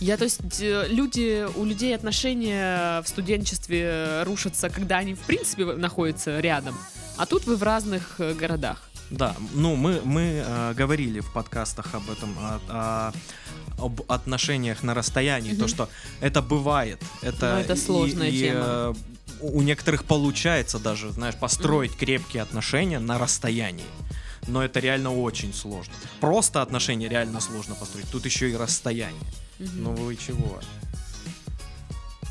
[0.00, 5.64] Я, то есть, э, люди, у людей отношения в студенчестве рушатся, когда они, в принципе,
[5.66, 6.76] находятся рядом.
[7.16, 8.88] А тут вы в разных э, городах.
[9.10, 13.12] Да, ну мы, мы э, говорили в подкастах об этом, о- о-
[13.84, 15.68] об отношениях на расстоянии, то, Мгм.
[15.68, 15.88] что
[16.20, 17.02] это бывает.
[17.22, 18.64] Это, Ну, это сложная и- и, тема.
[18.64, 18.94] э,
[19.40, 23.84] у некоторых получается даже, знаешь, построить крепкие отношения на расстоянии.
[24.48, 25.92] Но это реально очень сложно.
[26.20, 28.08] Просто отношения реально сложно построить.
[28.10, 29.20] Тут еще и расстояние.
[29.58, 29.82] Мгм.
[29.82, 30.58] Ну вы чего?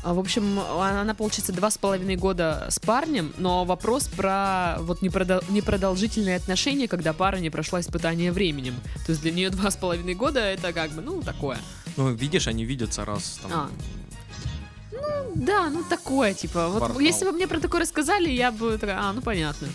[0.02, 5.00] А, В общем, она, получается, два с половиной года с парнем, но вопрос про вот
[5.02, 8.74] непродол- непродолжительные отношения, когда пара не прошла испытание временем.
[9.06, 11.58] То есть для нее два с половиной года это как бы, ну, такое.
[11.96, 13.50] Ну, видишь, они видятся раз там.
[13.52, 13.70] А.
[15.34, 16.68] Да, ну такое, типа.
[16.68, 19.68] Вот если бы мне про такое рассказали, я бы такая, а, ну понятно.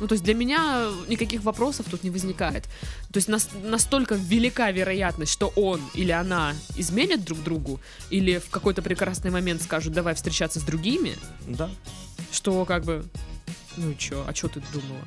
[0.00, 2.64] Ну, то есть для меня никаких вопросов тут не возникает.
[3.12, 7.80] То есть нас- настолько велика вероятность, что он или она изменят друг другу,
[8.10, 11.70] или в какой-то прекрасный момент скажут, давай встречаться с другими, Да.
[12.32, 13.04] что как бы,
[13.76, 15.04] ну и чё, а чё ты думала?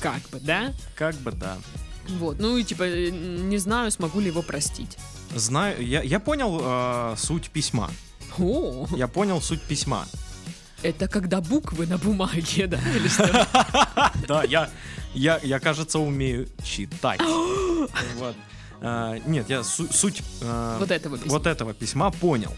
[0.00, 0.72] Как бы, да?
[0.94, 1.56] Как бы да.
[2.08, 4.96] Вот, ну и типа, э, не знаю, смогу ли его простить.
[5.34, 7.90] Знаю, я, я понял э, суть письма.
[8.38, 10.06] О, Я понял суть письма.
[10.82, 12.78] Это когда буквы на бумаге, да?
[12.94, 13.46] Или что?
[14.28, 14.68] Да, я,
[15.14, 17.20] я, я, кажется, умею читать.
[18.16, 18.36] Вот.
[18.80, 20.22] А, нет, я су- суть
[21.18, 21.28] письма.
[21.30, 22.54] вот этого письма понял.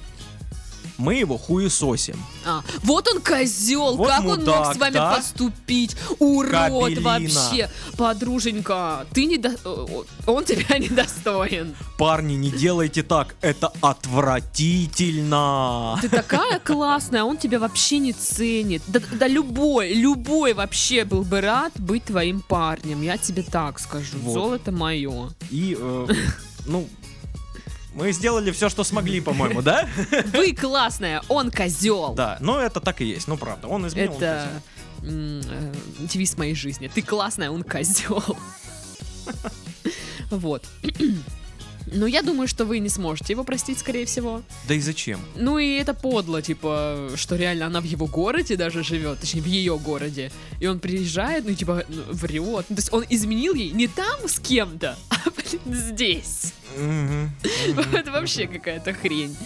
[1.00, 2.16] Мы его хуесосим.
[2.44, 5.16] А, вот он козел, Вот как он мог мудак, с вами да?
[5.16, 5.96] поступить?
[6.18, 7.00] Урод Кабелина.
[7.00, 7.70] вообще.
[7.96, 9.56] Подруженька, ты не до...
[9.64, 11.74] о, Он тебя недостоин.
[11.98, 15.98] Парни, не делайте так, это отвратительно.
[16.00, 18.82] Ты такая классная, а он тебя вообще не ценит.
[18.86, 23.02] Да, да любой, любой вообще был бы рад быть твоим парнем.
[23.02, 24.18] Я тебе так скажу.
[24.22, 24.32] Вот.
[24.34, 25.30] Золото мое.
[25.50, 26.06] И, э,
[26.66, 26.88] ну,
[27.94, 29.88] мы сделали все, что смогли, по-моему, да?
[30.32, 32.14] Вы классная, он козел.
[32.14, 34.12] Да, но это так и есть, ну правда, он изменил.
[34.12, 34.48] Это
[35.02, 36.90] э, девиз моей жизни.
[36.92, 38.22] Ты классная, он козел.
[40.30, 40.64] Вот.
[41.92, 44.42] Но я думаю, что вы не сможете его простить, скорее всего.
[44.68, 45.20] Да и зачем?
[45.34, 49.46] Ну и это подло, типа, что реально она в его городе даже живет, точнее, в
[49.46, 50.30] ее городе.
[50.60, 52.66] И он приезжает, ну, типа, ну, врет.
[52.68, 55.29] Ну, то есть он изменил ей не там с кем-то, а,
[55.66, 56.54] здесь.
[56.76, 59.36] Это вообще какая-то хрень.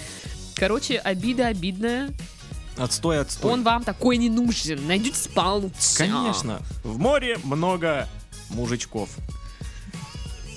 [0.55, 2.13] Короче, обида обидная.
[2.77, 3.53] Отстой, отстой.
[3.53, 4.87] Он вам такой не нужен.
[4.87, 5.99] Найдете получше.
[5.99, 8.09] Конечно, в море много
[8.51, 9.11] мужичков.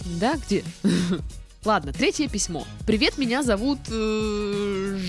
[0.06, 0.64] Да, где?
[1.66, 2.66] Ладно, третье письмо.
[2.86, 5.00] Привет, меня зовут э,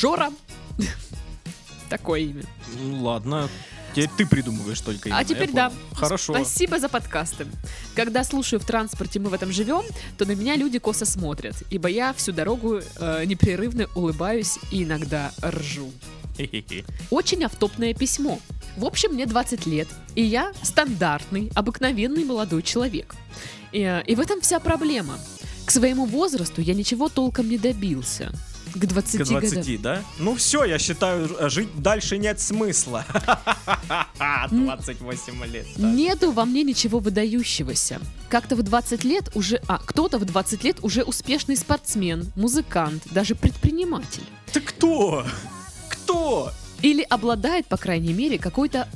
[0.00, 0.30] Жора.
[1.88, 2.42] Такое имя.
[2.80, 3.48] Ну, ладно,
[3.94, 5.18] теперь ты придумываешь только имя.
[5.18, 5.72] А теперь да.
[5.94, 6.34] Хорошо.
[6.34, 7.46] Спасибо за подкасты.
[7.94, 9.82] Когда слушаю в транспорте «Мы в этом живем»,
[10.18, 15.32] то на меня люди косо смотрят, ибо я всю дорогу э, непрерывно улыбаюсь и иногда
[15.44, 15.90] ржу.
[17.10, 18.38] Очень автопное письмо.
[18.76, 23.14] В общем, мне 20 лет, и я стандартный, обыкновенный молодой человек.
[23.70, 25.18] И, э, и в этом вся проблема.
[25.66, 28.32] К своему возрасту я ничего толком не добился.
[28.74, 29.40] К 20, К годам.
[29.40, 30.02] 20, да?
[30.18, 33.04] Ну все, я считаю, ж- жить дальше нет смысла.
[34.50, 35.66] 28 лет.
[35.76, 35.90] да.
[35.90, 38.00] Нету во мне ничего выдающегося.
[38.28, 39.60] Как-то в 20 лет уже...
[39.68, 44.24] А, кто-то в 20 лет уже успешный спортсмен, музыкант, даже предприниматель.
[44.52, 45.26] Ты кто?
[45.88, 46.50] Кто?
[46.82, 48.88] Или обладает, по крайней мере, какой-то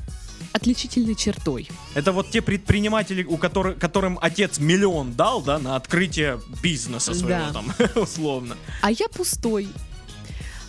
[0.56, 1.68] отличительной чертой.
[1.94, 7.52] Это вот те предприниматели, у которых, которым отец миллион дал, да, на открытие бизнеса своего
[7.52, 7.52] Да.
[7.52, 8.56] там, условно.
[8.82, 9.68] А я пустой.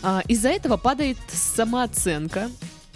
[0.04, 2.52] А, из-за этого падает самооценка,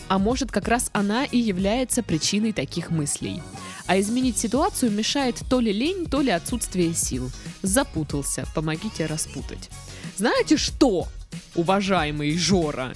[0.08, 3.42] а может как раз она и является причиной таких мыслей.
[3.88, 7.32] А изменить ситуацию мешает то ли лень, то ли отсутствие сил.
[7.62, 9.70] Запутался, помогите распутать.
[10.18, 11.08] Знаете что,
[11.56, 12.94] уважаемый Жора?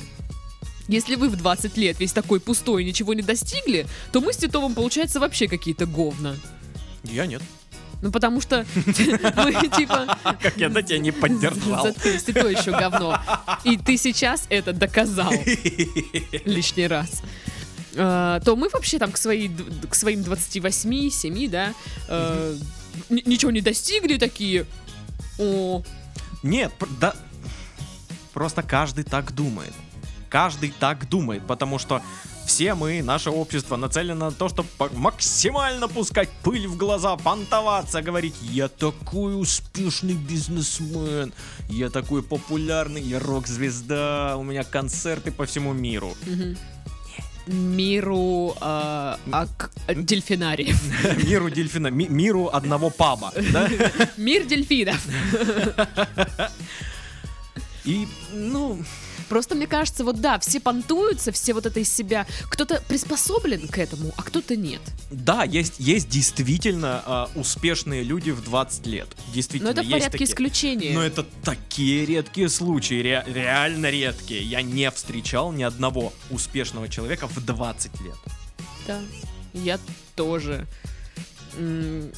[0.87, 4.37] Если вы в 20 лет весь такой пустой и ничего не достигли, то мы с
[4.37, 6.35] Титовым, получается, вообще какие-то говна.
[7.03, 7.41] Я нет.
[8.01, 11.87] Ну, потому что мы, типа, Как я до тебя не поддержал.
[11.93, 13.19] Ты то еще говно.
[13.63, 15.31] И ты сейчас это доказал
[16.45, 17.23] лишний раз.
[17.97, 19.49] А, то мы вообще там к, своей,
[19.89, 21.73] к своим 28, 7, да,
[22.09, 22.57] э,
[23.09, 24.65] ничего не достигли такие.
[25.39, 25.81] О,
[26.43, 27.15] Нет, да.
[28.33, 29.73] Просто каждый так думает.
[30.29, 32.01] Каждый так думает, потому что
[32.45, 38.35] все мы, наше общество, нацелено на то, чтобы максимально пускать пыль в глаза, понтоваться, говорить,
[38.41, 41.33] я такой успешный бизнесмен,
[41.69, 46.15] я такой популярный, я рок-звезда, у меня концерты по всему миру.
[47.47, 50.79] миру а, ак- дельфинариев.
[51.27, 53.69] Миру дельфина, ми- миру одного паба, да?
[54.17, 54.99] Мир дельфинов.
[57.85, 58.83] И, ну,
[59.29, 62.25] Просто мне кажется, вот да, все понтуются, все вот это из себя.
[62.49, 64.81] Кто-то приспособлен к этому, а кто-то нет.
[65.11, 69.07] да, есть, есть действительно а, успешные люди в 20 лет.
[69.33, 70.29] Действительно, Но это в порядке такие.
[70.29, 70.93] исключения.
[70.93, 74.43] Но это такие редкие случаи, ре- реально редкие.
[74.43, 78.15] Я не встречал ни одного успешного человека в 20 лет.
[78.87, 78.99] Да,
[79.53, 79.79] я
[80.15, 80.67] тоже.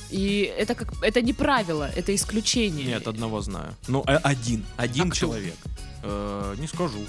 [0.09, 2.85] И это как это не правило, это исключение.
[2.85, 3.75] Нет, одного знаю.
[3.87, 4.65] Ну, э, один.
[4.77, 5.55] Один А человек.
[6.09, 7.05] Э, не скажу.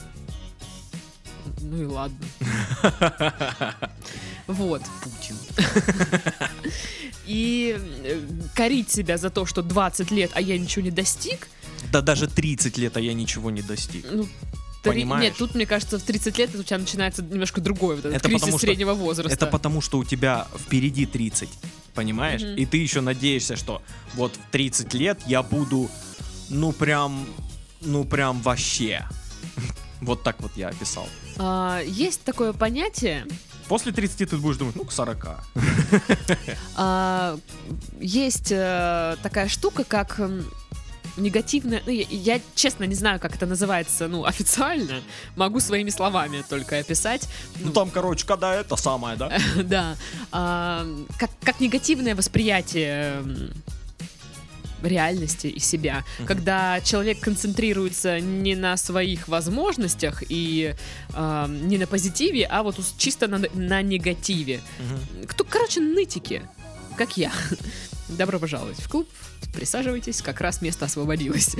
[1.60, 2.18] Ну и ладно.
[4.46, 4.80] Вот.
[5.02, 5.36] Путин.
[7.26, 8.20] И э,
[8.54, 11.48] корить себя за то, что 20 лет, а я ничего не достиг.
[11.92, 14.06] Да даже 30 лет, а я ничего не достиг.
[14.10, 14.22] Ну,
[14.82, 15.24] три- Понимаешь?
[15.24, 18.28] Нет, тут, мне кажется, в 30 лет у тебя начинается немножко другой вот этот Это
[18.28, 19.34] кризис потому что- среднего возраста.
[19.34, 21.50] Это потому, что у тебя впереди 30,
[21.94, 22.40] понимаешь?
[22.42, 22.56] Мгм.
[22.56, 23.82] И ты еще надеешься, что
[24.14, 25.90] вот в 30 лет я буду,
[26.48, 27.26] ну прям,
[27.80, 29.06] ну прям вообще.
[30.00, 31.08] Вот так вот я описал.
[31.38, 33.26] А, есть такое понятие,
[33.68, 35.28] После 30 ты будешь думать, ну, к 40.
[36.76, 37.38] А,
[38.00, 40.50] есть э, такая штука, как м,
[41.18, 41.82] негативная...
[41.84, 45.02] Ну, я, я, честно не знаю, как это называется, ну, официально.
[45.36, 47.28] Могу своими словами только описать.
[47.60, 49.38] Ну, там, короче, когда это самое, да?
[49.62, 49.96] Да.
[50.32, 50.86] А,
[51.18, 53.22] как, как негативное восприятие
[54.82, 56.04] реальности и себя.
[56.18, 56.26] Мгм.
[56.26, 60.74] Когда человек концентрируется не на своих возможностях и
[61.14, 64.60] э, не на позитиве, а вот чисто на, на негативе.
[64.78, 65.26] Мгм.
[65.26, 66.42] Кто, короче, нытики,
[66.96, 67.32] как я.
[68.08, 69.08] Добро пожаловать в клуб.
[69.54, 71.56] Присаживайтесь, как раз место освободилось.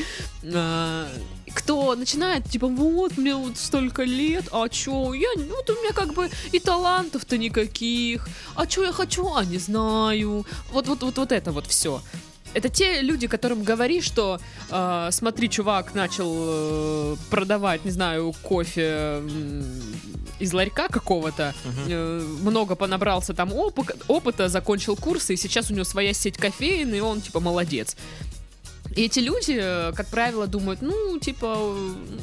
[0.55, 1.09] А,
[1.55, 6.15] Кто начинает, типа, вот, мне вот столько лет, а чё, я, вот у меня как
[6.15, 10.47] бы и талантов-то никаких, а чё я хочу, а не знаю.
[10.73, 12.03] Вот, вот, вот, вот это вот все.
[12.55, 19.21] Это те люди, которым говоришь, что э, смотри, чувак начал э, продавать, не знаю, кофе
[19.21, 19.65] м,
[20.41, 21.75] из ларька какого-то, Мгм.
[21.89, 26.95] э, много понабрался там опыта, опыта, закончил курсы, и сейчас у него своя сеть кофеин,
[26.95, 27.97] и он, типа, молодец.
[28.99, 31.73] И эти люди, э, как правило, думают, ну, типа,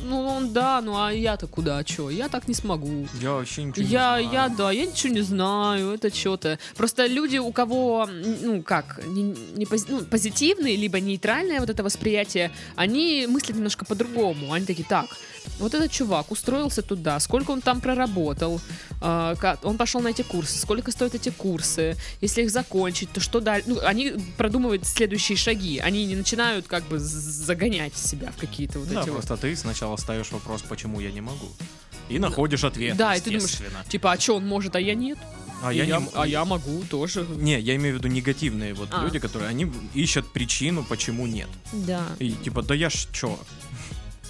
[0.04, 3.08] ну, он да, ну, а я-то куда, чё, я так не смогу.
[3.22, 4.30] Я вообще ничего не Я, знаю.
[4.34, 6.60] я, да, я ничего не знаю, это что-то.
[6.76, 8.10] Просто люди, у кого,
[8.42, 9.24] ну, как, не,
[9.56, 14.52] не пози- ну, позитивные, либо нейтральное вот это восприятие, они мыслят немножко по-другому.
[14.52, 15.06] Они такие, так,
[15.60, 18.62] вот этот чувак устроился туда, сколько он там проработал,
[19.02, 23.40] а, он пошел на эти курсы, сколько стоят эти курсы, если их закончить, то что
[23.40, 23.70] дальше?
[23.70, 28.90] Ну, они продумывают следующие шаги, они не начинают как бы загонять себя в какие-то вот
[28.90, 29.18] Да, эти вот...
[29.18, 31.48] просто ты сначала ставишь вопрос, почему я не могу.
[32.10, 33.58] И находишь ответ, Да, и ты думаешь.
[33.90, 35.18] Типа, а что он может, а я нет?
[35.64, 37.26] А И я, не а я могу тоже.
[37.38, 39.04] Не, я имею в виду негативные вот А.
[39.04, 41.48] люди, которые, они ищут причину, почему нет.
[41.74, 42.04] Да.
[42.20, 43.40] И типа, да я ж чё?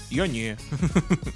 [0.09, 0.57] Я не.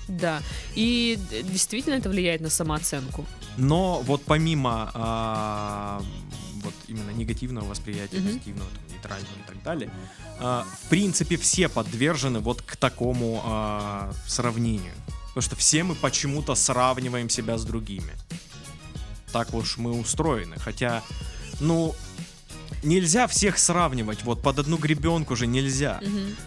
[0.08, 0.42] Да.
[0.76, 3.26] И действительно это влияет на самооценку.
[3.58, 6.02] Но вот помимо а,
[6.64, 8.28] вот именно негативного восприятия, Мгм.
[8.28, 9.92] позитивного, там, нейтрального и так далее,
[10.40, 14.94] а, в принципе все подвержены вот к такому а, сравнению.
[15.30, 18.14] Потому что все мы почему-то сравниваем себя с другими.
[19.32, 20.58] Так уж мы устроены.
[20.58, 21.04] Хотя,
[21.60, 21.96] ну,
[22.84, 24.24] нельзя всех сравнивать.
[24.24, 26.00] Вот под одну гребенку же нельзя.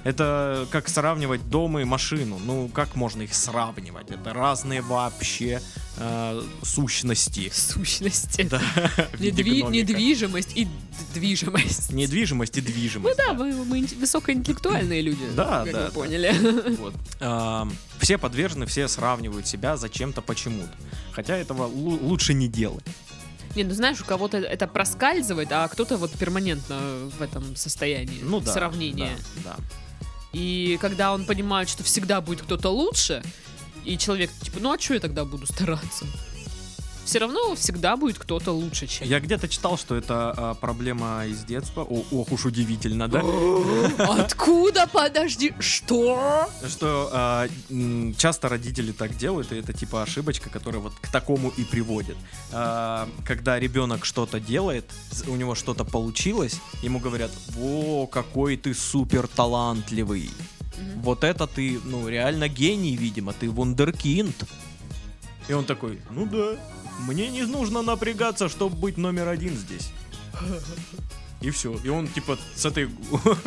[0.04, 2.38] Это как сравнивать дом и машину.
[2.44, 4.10] Ну, как можно их сравнивать?
[4.10, 5.60] Это разные вообще
[5.96, 7.50] э, сущности.
[7.54, 8.42] Сущности.
[8.42, 8.60] Да,
[9.18, 10.68] Недви- недвижимость и
[11.14, 11.92] движимость.
[11.92, 13.16] Недвижимость и Ну движимость.
[13.18, 15.24] да, мы, мы ин- высокоинтеллектуальные люди.
[15.36, 15.90] Да, как да, вы да.
[15.90, 16.76] поняли.
[16.76, 16.94] Вот.
[17.20, 20.72] Ам, Все подвержены, все сравнивают себя зачем-то почему-то.
[21.12, 22.84] Хотя этого лу- лучше не делать.
[23.54, 26.78] Не, ну знаешь, у кого-то это проскальзывает, а кто-то вот перманентно
[27.18, 28.52] в этом состоянии Ну да.
[28.52, 29.16] сравнения.
[29.44, 29.56] Да,
[30.32, 33.22] И когда он понимает, что всегда будет кто-то лучше,
[33.84, 36.06] и человек типа, ну а что я тогда буду стараться?
[37.04, 41.44] Все равно всегда будет кто-то лучше, чем Я где-то читал, что это а, проблема из
[41.44, 41.82] детства.
[41.82, 43.22] О, ох уж удивительно, да?
[43.98, 44.86] Откуда?
[44.86, 46.48] Подожди, что?
[46.66, 47.48] Что а,
[48.16, 52.16] часто родители так делают, и это типа ошибочка, которая вот к такому и приводит.
[52.52, 54.84] А, когда ребенок что-то делает,
[55.26, 60.30] у него что-то получилось, ему говорят, во, какой ты супер талантливый.
[60.96, 64.36] Вот это ты, ну, реально гений, видимо, ты вундеркинд.
[65.48, 66.56] И он такой, ну да,
[67.00, 69.90] мне не нужно напрягаться, чтобы быть номер один здесь.
[71.40, 71.76] И все.
[71.84, 72.88] И он, типа, с этой,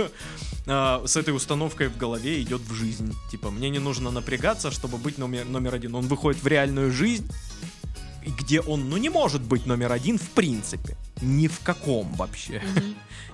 [0.68, 3.16] а, с этой установкой в голове идет в жизнь.
[3.32, 5.96] Типа, мне не нужно напрягаться, чтобы быть номер, номер один.
[5.96, 7.30] Он выходит в реальную жизнь,
[8.46, 10.96] где он, ну, не может быть номер один в принципе.
[11.22, 12.62] Ни в каком вообще.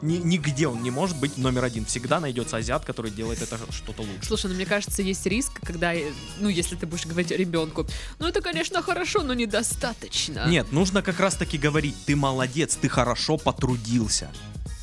[0.01, 1.85] Ни, нигде он не может быть номер один.
[1.85, 4.25] Всегда найдется азиат, который делает это что-то лучше.
[4.25, 7.85] Слушай, ну мне кажется, есть риск, когда, э, ну, если ты будешь говорить ребенку,
[8.19, 10.47] ну это, конечно, хорошо, но недостаточно.
[10.47, 14.29] Нет, нужно как раз таки говорить, ты молодец, ты хорошо потрудился.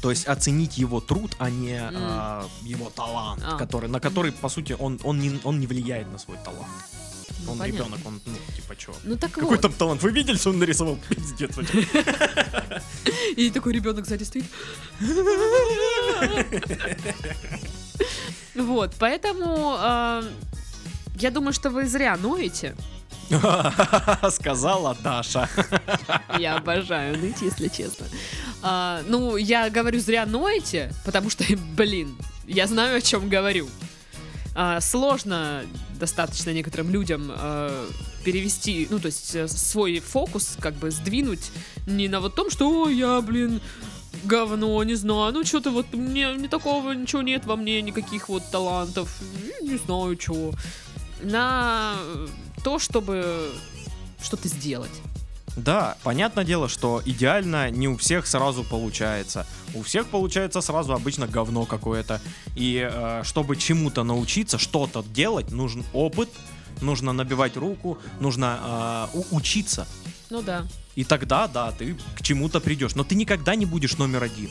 [0.02, 3.56] То есть оценить его труд, а не а, его талант, А.
[3.56, 6.68] который, на который, по сути, он, он, не, он не влияет на свой талант.
[7.44, 7.78] Ну, он понятно.
[7.78, 8.92] ребенок, он, ну, типа, чё?
[9.04, 9.60] Ну так Какой вот.
[9.60, 10.02] там талант?
[10.02, 10.98] Вы видели, что он нарисовал?
[11.08, 11.56] Пиздец.
[11.56, 11.86] вообще.
[13.36, 14.44] И такой ребенок сзади стоит.
[18.54, 20.22] Вот, поэтому э,
[21.20, 22.74] я думаю, что вы зря ноете.
[24.30, 25.48] Сказала Даша.
[26.38, 28.06] Я обожаю ныть, если честно.
[28.62, 31.44] А, ну, я говорю зря ноете, потому что,
[31.76, 33.68] блин, я знаю, о чем говорю.
[34.54, 35.62] А, сложно
[35.98, 37.86] достаточно некоторым людям э,
[38.24, 41.50] перевести, ну, то есть э, свой фокус как бы сдвинуть
[41.86, 43.60] не на вот том, что «Ой, я, блин,
[44.24, 48.42] говно, не знаю, ну что-то вот мне не такого ничего нет во мне, никаких вот
[48.50, 49.20] талантов,
[49.62, 50.52] не знаю чего.
[51.22, 51.94] На
[52.64, 53.50] то, чтобы
[54.22, 55.02] что-то сделать.
[55.58, 59.44] Да, понятное дело, что идеально не у всех сразу получается.
[59.74, 62.20] У всех получается сразу обычно говно какое-то.
[62.54, 66.28] И э, чтобы чему-то научиться, что-то делать, нужен опыт,
[66.80, 69.88] нужно набивать руку, нужно э, учиться.
[70.30, 70.64] Ну да.
[70.94, 72.94] И тогда, да, ты к чему-то придешь.
[72.94, 74.50] Но ты никогда не будешь номер один.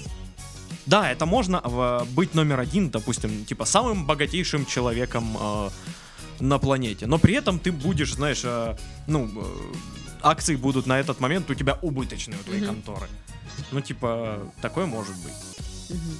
[0.86, 5.70] Да, это можно э, быть номер один, допустим, типа самым богатейшим человеком э,
[6.41, 7.08] на планете.
[7.08, 8.76] Но при этом ты будешь, знаешь, э,
[9.08, 9.43] ну, э,
[10.30, 12.70] акции будут на этот момент у тебя убыточные у твоей Мгм.
[12.76, 13.08] конторы.
[13.72, 15.34] Ну, типа, такое может быть.
[15.90, 16.20] Мгм.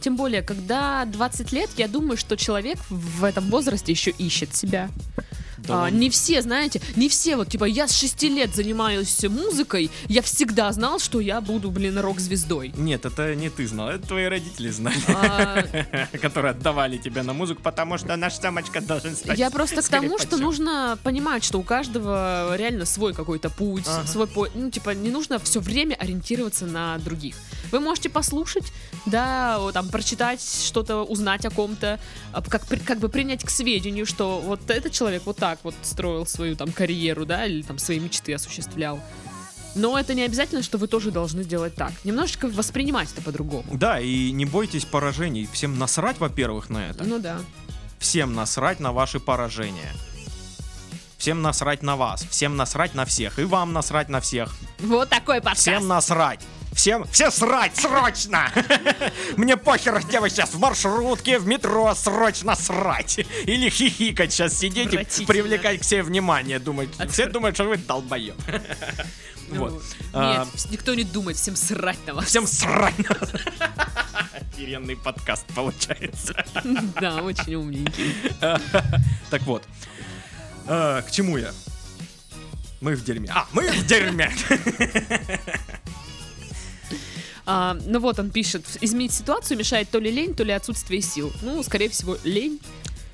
[0.00, 4.88] Тем более, когда 20 лет, я думаю, что человек в этом возрасте еще ищет себя.
[5.66, 9.90] Да А, не все, знаете, не все, вот типа я с 6 лет занимаюсь музыкой,
[10.08, 12.72] я всегда знал, что я буду, блин, рок-звездой.
[12.76, 15.62] Нет, это не ты знал, это твои родители знали, А,
[16.20, 20.18] которые отдавали тебя на музыку, потому что наш самочка должен стать Я просто к тому,
[20.18, 24.06] что нужно понимать, что у каждого реально свой какой-то путь, Ага.
[24.06, 24.48] свой по...
[24.54, 27.36] ну типа не нужно все время ориентироваться на других.
[27.70, 28.72] Вы можете послушать,
[29.06, 31.98] да, там прочитать что-то, узнать о ком-то,
[32.32, 36.26] а, как как бы принять к сведению, что вот этот человек вот так вот строил
[36.26, 39.00] свою там карьеру, да, или там свои мечты осуществлял.
[39.74, 41.92] Но это не обязательно, что вы тоже должны сделать так.
[42.04, 43.64] Немножечко воспринимать это по-другому.
[43.72, 45.48] Да, и не бойтесь поражений.
[45.50, 47.04] Всем насрать, во-первых, на это.
[47.04, 47.38] Ну да.
[47.98, 49.92] Всем насрать на ваши поражения.
[51.16, 52.26] Всем насрать на вас.
[52.28, 53.38] Всем насрать на всех.
[53.38, 54.52] И вам насрать на всех.
[54.80, 55.60] Вот такой подкаст.
[55.60, 56.40] Всем насрать.
[56.72, 58.50] Всем, все срать, срочно!
[59.36, 63.18] Мне похер, где вы сейчас, в маршрутке, в метро, срочно срать!
[63.44, 66.88] Или хихикать сейчас сидеть и привлекать к себе внимание, думать.
[67.10, 68.34] Все думают, что вы долбоеб.
[69.48, 69.72] Ну, Вот.
[69.72, 72.24] Нет, А, никто не думает, всем срать на вас.
[72.26, 72.98] Всем срать!
[72.98, 73.30] на вас.
[74.54, 76.42] Охеренный подкаст получается.
[77.00, 78.14] Да, очень умненький.
[79.28, 79.62] Так вот,
[80.66, 81.52] э, к чему я?
[82.80, 83.30] Мы в дерьме.
[83.34, 84.32] А, мы в дерьме!
[87.44, 91.32] А, ну вот он пишет, изменить ситуацию мешает то ли лень, то ли отсутствие сил.
[91.42, 92.60] Ну, скорее всего, лень.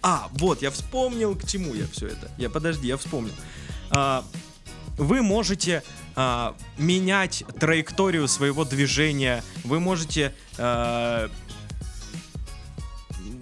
[0.03, 2.31] А, вот, я вспомнил, к чему я все это.
[2.39, 3.33] Я, подожди, я вспомнил.
[3.91, 4.25] А,
[4.97, 5.83] вы можете
[6.15, 11.31] а, менять траекторию своего движения, вы можете а,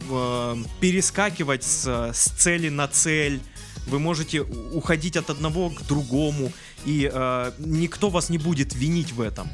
[0.09, 3.41] в- перескакивать с, с цели на цель,
[3.87, 6.53] вы можете уходить от одного к другому,
[6.87, 9.49] и а, никто вас не будет винить в этом.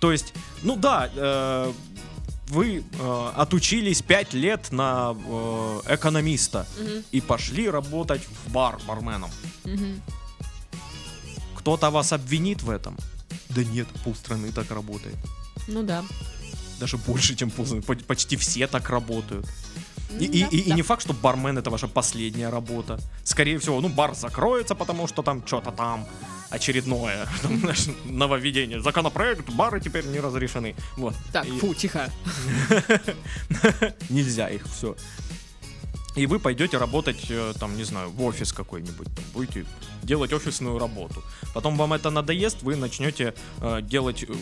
[0.00, 1.72] То есть, ну да, э,
[2.48, 9.30] вы э, отучились 5 лет на э, экономиста Мгм, и пошли работать в бар барменом.
[9.64, 10.00] мгм.
[11.56, 12.96] Кто-то вас обвинит в этом?
[13.50, 15.16] Да нет, полстраны так работает.
[15.66, 16.02] Ну да.
[16.80, 17.82] Даже больше, чем полстраны.
[17.82, 19.46] По- Почти все так работают.
[20.20, 20.74] И, и- Да, и- и да.
[20.76, 22.98] не факт, что бармен это ваша последняя работа.
[23.24, 26.06] Скорее всего, ну бар закроется, потому что там что-то там
[26.50, 28.80] очередное там, знаешь, нововведение.
[28.80, 30.74] Законопроект, бары теперь не разрешены.
[30.96, 31.14] Вот.
[31.32, 32.10] Так, И- фу, тихо.
[34.08, 34.96] Нельзя их, все.
[36.16, 39.64] И вы пойдете работать, э, там, не знаю, в офис какой-нибудь, там, будете
[40.02, 41.22] делать офисную работу.
[41.54, 44.34] Потом вам это надоест, вы начнете э, делать, э,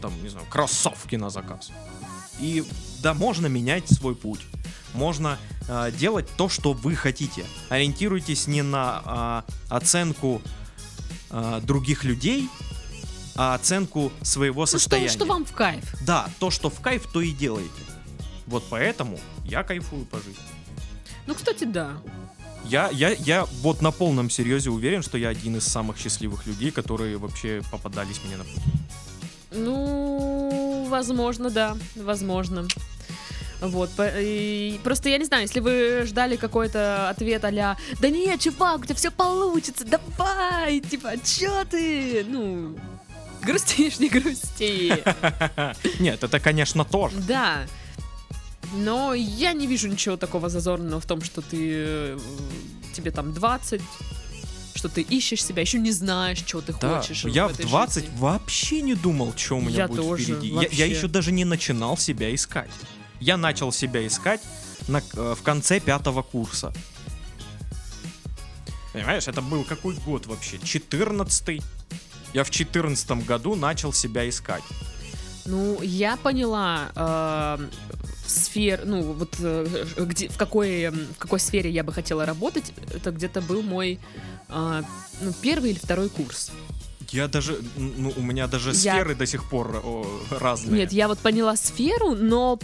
[0.00, 1.70] там, не знаю, кроссовки на заказ.
[2.40, 2.64] И
[3.02, 4.40] да, можно менять свой путь.
[4.94, 5.38] Можно
[5.68, 7.44] э, делать то, что вы хотите.
[7.68, 10.40] Ориентируйтесь не на а, оценку
[11.30, 12.48] а, других людей,
[13.36, 15.08] а оценку своего Ну, что, состояния.
[15.08, 15.84] что вам в кайф?
[16.04, 17.70] Да, то, что в кайф, то и делаете.
[18.46, 20.42] Вот поэтому я кайфую по жизни.
[21.26, 21.92] Ну, кстати, да.
[22.64, 26.70] Я, я, я вот на полном серьезе уверен, что я один из самых счастливых людей,
[26.70, 28.62] которые вообще попадались мне на путь.
[29.50, 32.66] Ну, возможно, да, возможно.
[33.60, 38.80] Вот, и просто я не знаю, если вы ждали какой-то ответ а «Да нет, чувак,
[38.80, 42.24] у тебя все получится, давай!» Типа, чё ты?
[42.28, 42.78] Ну,
[43.42, 45.02] грустишь, не грусти.
[46.00, 47.16] Нет, это, конечно, тоже.
[47.26, 47.66] Да.
[48.74, 52.18] Но я не вижу ничего такого зазорного в том, что ты э,
[52.92, 53.80] тебе там 20,
[54.74, 57.24] что ты ищешь себя, еще не знаешь, что ты Да, хочешь.
[57.24, 58.18] я в этой 20 жизни.
[58.18, 60.48] вообще не думал, что у меня Я будет тоже, впереди.
[60.48, 60.76] Я, вообще.
[60.76, 62.70] я еще даже не начинал себя искать.
[63.20, 64.40] Я начал себя искать
[64.86, 66.72] на, э, в конце пятого курса.
[68.92, 70.58] Понимаешь, это был какой год вообще?
[70.62, 71.62] 14
[72.34, 74.62] Я в 14 году начал себя искать.
[75.46, 77.68] Ну, я поняла э,
[78.26, 82.72] сфер, ну вот э, где, в какой м, в какой сфере я бы хотела работать,
[82.94, 83.98] это где-то был мой
[84.50, 84.82] э,
[85.22, 86.50] ну первый или второй курс.
[87.10, 90.80] Я даже, ну, у меня даже Я- сферы до сих пор о, разные.
[90.80, 92.58] Нет, я вот поняла сферу, но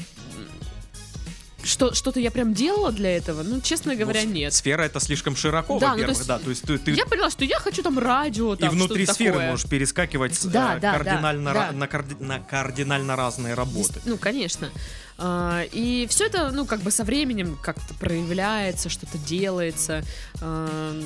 [1.65, 4.53] что что-то я прям делала для этого, ну честно говоря, Ну, нет.
[4.53, 6.39] Сфера это слишком широко, Да, ну, во-первых, то есть да.
[6.39, 9.15] То есть ты, ты Я поняла, что я хочу там радио, и там внутри что-то
[9.15, 9.51] сферы такое.
[9.51, 11.69] можешь перескакивать Да, э, да, да, кардинально, да.
[11.71, 14.01] ра- На, карди- на кардинально разные работы.
[14.05, 14.71] Ну, конечно.
[15.17, 20.03] А, И все это, ну, как бы со временем как-то проявляется, что-то делается.
[20.41, 21.03] А,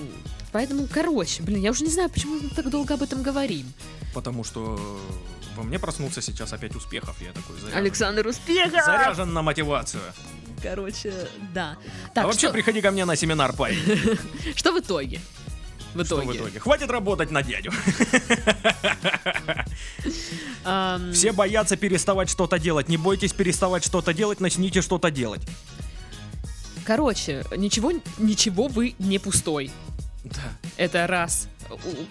[0.50, 3.70] Поэтому, короче, блин, я уже не знаю, почему мы так долго об этом говорим.
[4.14, 4.80] Потому что
[5.56, 7.78] Во мне проснулся сейчас опять успехов, я такой заряжен.
[7.78, 8.84] Александр Успехов!
[8.84, 10.00] Заряжен на мотивацию.
[10.62, 11.12] Короче,
[11.54, 11.76] да.
[12.06, 13.78] а Так, вообще что, приходи ко мне на семинар, парень.
[14.56, 15.20] что в итоге?
[15.94, 16.38] В Что итоге.
[16.38, 16.60] в итоге?
[16.60, 17.72] Хватит работать на дядю.
[21.12, 22.88] Все боятся переставать что-то делать.
[22.88, 25.40] Не бойтесь переставать что-то делать, начните что-то делать.
[26.84, 29.70] Короче, ничего, ничего вы не пустой.
[30.24, 30.40] Да.
[30.76, 31.48] Это раз.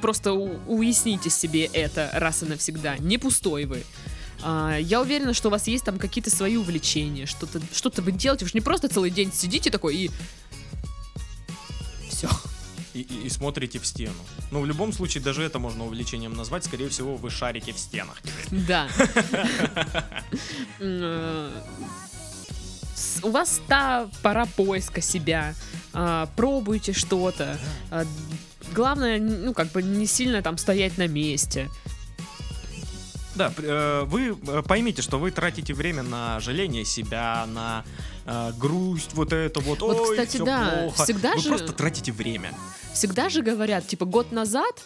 [0.01, 2.97] Просто уясните себе это раз и навсегда.
[2.97, 3.83] Не пустой вы.
[4.43, 8.45] А, я уверена, что у вас есть там какие-то свои увлечения, что-то что вы делаете.
[8.45, 10.11] Вы же не просто целый день сидите такой и...
[12.09, 12.29] Все.
[12.93, 14.15] И, и- и смотрите в стену.
[14.51, 16.65] Ну, в любом случае, даже это можно увлечением назвать.
[16.65, 18.17] Скорее всего, вы шарите в стенах.
[18.51, 18.87] Да.
[20.79, 21.51] Э,
[23.23, 25.53] У вас та пора поиска себя.
[25.93, 27.59] А, Пробуйте что-то.
[27.91, 28.05] А,
[28.73, 31.69] Главное, ну, как бы не сильно там стоять на месте.
[33.37, 37.85] Да, э, вы э, поймите, что вы тратите время на жаление себя, на
[38.25, 39.81] э, грусть, вот это вот.
[39.81, 41.03] Вот, Ой, кстати, да, плохо.
[41.03, 42.53] всегда вы же- просто тратите время.
[42.93, 44.83] Всегда же говорят, типа, год назад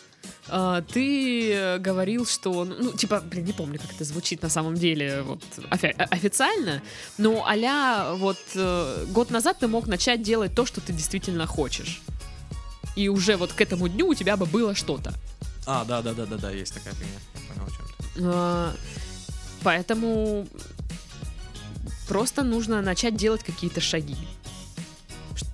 [0.50, 5.22] а, ты говорил, что, ну, типа, блин, не помню, как это звучит на самом деле,
[5.24, 6.82] вот, офи- официально,
[7.18, 12.02] но а вот, э, год назад ты мог начать делать то, что ты действительно хочешь.
[12.96, 15.14] И уже вот к этому дню у тебя бы было что-то.
[15.66, 17.20] А, да, да, да, да, да, есть такая фигня.
[17.36, 17.91] Я понял, о чем
[19.64, 20.48] Поэтому
[22.08, 24.18] просто нужно начать делать какие-то шаги.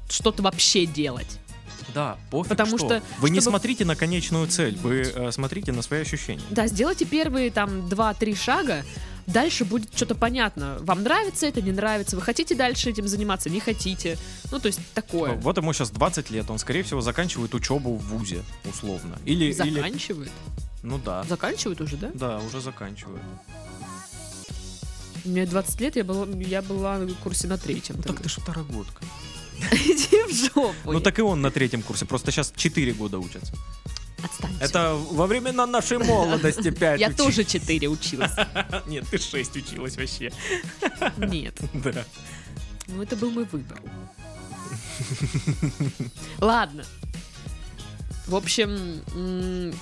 [0.10, 1.39] Что-то вообще делать.
[1.93, 5.82] Да, пофиг Потому что, Вы не чтобы- смотрите на конечную цель, вы э, смотрите на
[5.82, 6.41] свои ощущения.
[6.49, 8.84] Да, сделайте первые там 2-3 шага,
[9.26, 10.78] дальше будет что-то понятно.
[10.82, 14.18] Вам нравится это, не нравится, вы хотите дальше этим заниматься, не хотите.
[14.51, 15.34] Ну, то есть такое.
[15.34, 19.18] Вот ему сейчас 20 лет, он, скорее всего, заканчивает учебу в ВУЗе, условно.
[19.26, 19.82] Или, или...
[20.84, 21.23] Ну да.
[21.23, 22.11] Заканчивают уже, да?
[22.13, 23.21] Да, уже заканчивают.
[25.25, 27.95] Мне 20 лет, я была, я была на курсе на третьем.
[27.97, 29.03] Ну так ты ж второгодка.
[29.71, 30.91] Иди в жопу.
[30.91, 33.53] Ну так и он на третьем курсе, просто сейчас 4 года учатся.
[34.23, 34.63] Отстаньте.
[34.63, 38.32] Это во времена нашей молодости 5 Я тоже 4 училась.
[38.88, 40.32] Нет, ты 6 училась вообще.
[41.17, 41.55] Нет.
[41.73, 42.05] Да.
[42.88, 43.80] Ну, это был мой выбор.
[46.39, 46.84] Ладно.
[48.28, 49.01] В общем,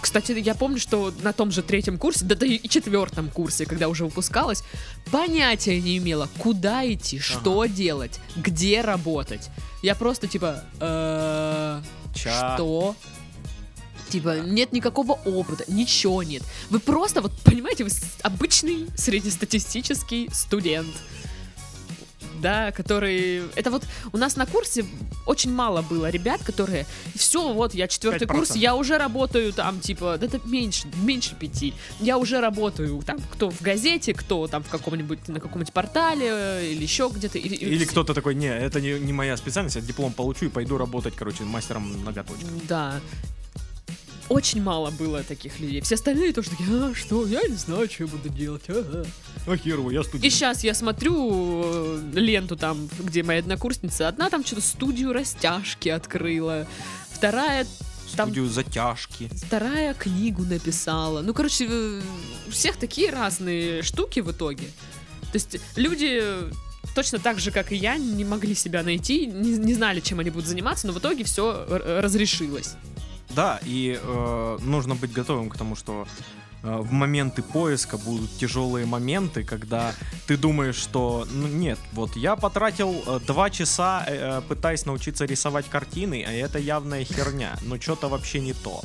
[0.01, 3.87] кстати, я помню, что на том же третьем курсе, да, да и четвертом курсе, когда
[3.89, 4.63] уже выпускалась,
[5.11, 9.49] понятия не имела, куда идти, что делать, где работать.
[9.81, 11.81] Я просто типа, «Э,
[12.15, 12.95] что?
[14.09, 16.43] Типа, нет никакого опыта, ничего нет.
[16.69, 17.89] Вы просто, вот, понимаете, вы
[18.21, 20.93] обычный среднестатистический студент.
[22.45, 23.41] Да, который...
[23.55, 23.83] Это вот
[24.13, 24.85] у нас на курсе
[25.25, 26.85] очень мало было ребят, которые...
[27.15, 28.35] Все, вот, я четвертый 5%.
[28.35, 31.73] курс, я уже работаю там, типа, да это меньше, меньше пяти.
[31.99, 36.67] Я уже работаю там, кто в газете, кто там в каком-нибудь, на каком-нибудь портале э,
[36.67, 37.39] или еще где-то.
[37.39, 40.77] Или, Или кто-то такой, не, это не, не моя специальность, я диплом получу и пойду
[40.77, 42.67] работать, короче, мастером ноготочков.
[42.67, 43.01] Да.
[44.27, 45.81] Очень мало было таких людей.
[45.81, 48.63] Все остальные тоже такие, а, что, я не знаю, что я буду делать.
[48.69, 49.05] ага».
[49.47, 50.33] А хер его, я И студент.
[50.33, 54.07] сейчас я смотрю э, ленту там, где моя однокурсница.
[54.07, 56.65] Одна там что-то студию растяжки открыла.
[57.11, 57.67] Вторая
[58.15, 59.29] там Студию затяжки.
[59.45, 61.21] вторая книгу написала.
[61.21, 62.01] Ну, короче, э,
[62.47, 64.65] у всех такие разные штуки в итоге.
[65.31, 66.23] То есть люди
[66.95, 70.29] точно так же, как и я, не могли себя найти, не, не знали, чем они
[70.29, 72.73] будут заниматься, но в итоге все разрешилось.
[73.29, 76.07] Да, и э, нужно быть готовым к тому, что
[76.63, 79.93] э, в моменты поиска будут тяжелые моменты, когда
[80.27, 85.25] ты думаешь, что ну, нет, вот я потратил э, два часа, э, э, пытаясь научиться
[85.25, 88.81] рисовать картины, а это явная херня, но что-то вообще не то.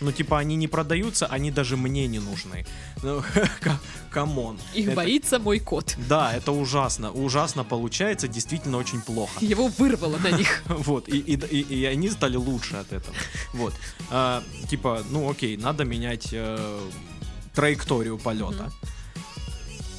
[0.00, 2.66] Ну, типа, они не продаются, они даже мне не нужны.
[3.02, 3.22] Ну,
[3.60, 3.78] co-
[4.10, 4.58] come on.
[4.74, 5.96] Их Это- боится мой кот.
[6.08, 7.10] Да, это ужасно.
[7.12, 9.44] Ужасно получается, действительно очень плохо.
[9.44, 10.62] Его вырвало на них.
[10.68, 13.14] Вот, и, и, и, и они стали лучше от этого.
[13.52, 13.74] Вот.
[14.10, 16.80] А, типа, ну окей, надо менять э,
[17.54, 18.70] траекторию полета.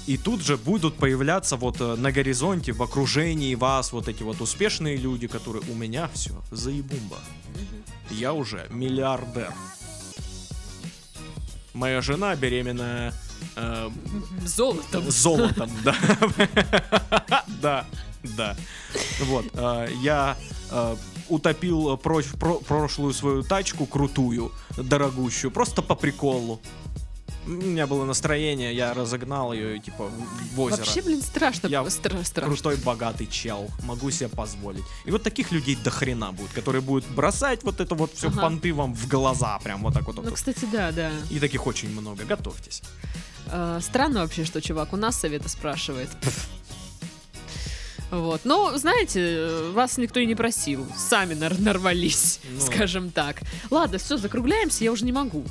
[0.08, 4.39] И тут же будут появляться вот э, на горизонте, в окружении вас вот эти вот
[4.39, 7.18] успешные люди, которые у меня все заебумба.
[8.12, 9.51] Я уже миллиардер.
[11.74, 13.14] Моя жена беременная
[13.56, 13.89] э,
[14.45, 15.10] Золотом.
[15.10, 15.95] Золотом, да.
[17.62, 17.86] Да,
[18.38, 18.56] да.
[19.22, 20.38] Вот, э, я
[20.70, 20.95] э,
[21.30, 26.62] утопил прошлую свою тачку крутую, дорогущую, просто по приколу.
[27.46, 30.10] У меня было настроение, я разогнал ее, типа,
[30.56, 30.78] в озеро.
[30.80, 31.68] Вообще, блин, страшно.
[31.68, 32.54] Я стра- страшно.
[32.54, 33.70] Крутой, богатый чел.
[33.84, 34.84] Могу себе позволить.
[35.06, 38.41] И вот таких людей до хрена будет, которые будут бросать вот это вот все Ага.
[38.41, 40.16] понты вам в глаза, прям вот так вот.
[40.24, 41.12] Ну, кстати, да, да.
[41.30, 42.24] И таких очень много.
[42.26, 42.82] Готовьтесь.
[43.48, 46.10] Э, Странно вообще, что чувак у нас совета спрашивает.
[48.12, 48.41] Вот.
[48.46, 50.86] Но, знаете, вас никто и не просил.
[50.98, 52.62] Сами нар- нарвались, Ну.
[52.62, 53.41] скажем так.
[53.72, 55.43] Ладно, все, закругляемся, я уже не могу.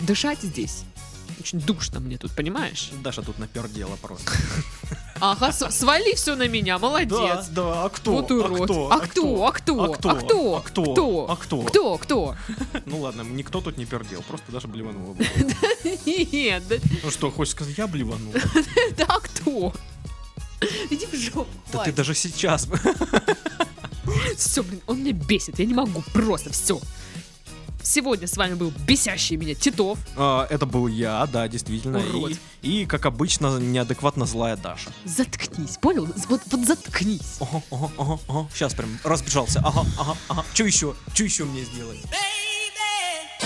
[0.00, 0.82] Дышать здесь.
[1.44, 2.88] Очень душно мне тут, понимаешь?
[3.02, 4.32] Даша тут напердела просто.
[5.20, 7.48] Ага, свали все на меня, молодец.
[7.50, 8.12] да, а кто?
[8.12, 8.70] Вот урод.
[8.90, 9.44] А кто?
[9.44, 9.84] А кто?
[9.84, 10.14] А кто?
[10.14, 10.56] А кто?
[10.56, 10.92] А кто?
[10.92, 11.26] Кто?
[11.28, 11.62] А кто?
[11.64, 11.98] Кто?
[11.98, 12.36] Кто?
[12.86, 15.14] Ну ладно, никто тут не пердел, просто Даша блеванула.
[16.06, 18.32] Нет, да, Ну что, хочешь сказать, я блеванул?
[18.96, 19.74] да а кто?
[20.88, 21.46] Иди в жопу.
[21.74, 22.66] Да ты даже сейчас...
[24.38, 26.80] Все, блин, он меня бесит, я не могу, просто все.
[27.84, 29.98] Сегодня с вами был бесящий меня Титов.
[30.16, 31.98] А, Это был я, да, действительно.
[31.98, 32.32] Урод.
[32.62, 34.90] И, и, как обычно, неадекватно злая Даша.
[35.04, 36.08] Заткнись, понял?
[36.28, 37.36] Вот, вот заткнись.
[37.40, 38.48] Ага, ага, ага, ага.
[38.54, 39.60] Сейчас прям разбежался.
[39.62, 40.44] Ага, ага, ага.
[40.54, 40.94] Что еще?
[41.12, 41.98] Что еще мне сделать?
[42.04, 43.44] Baby,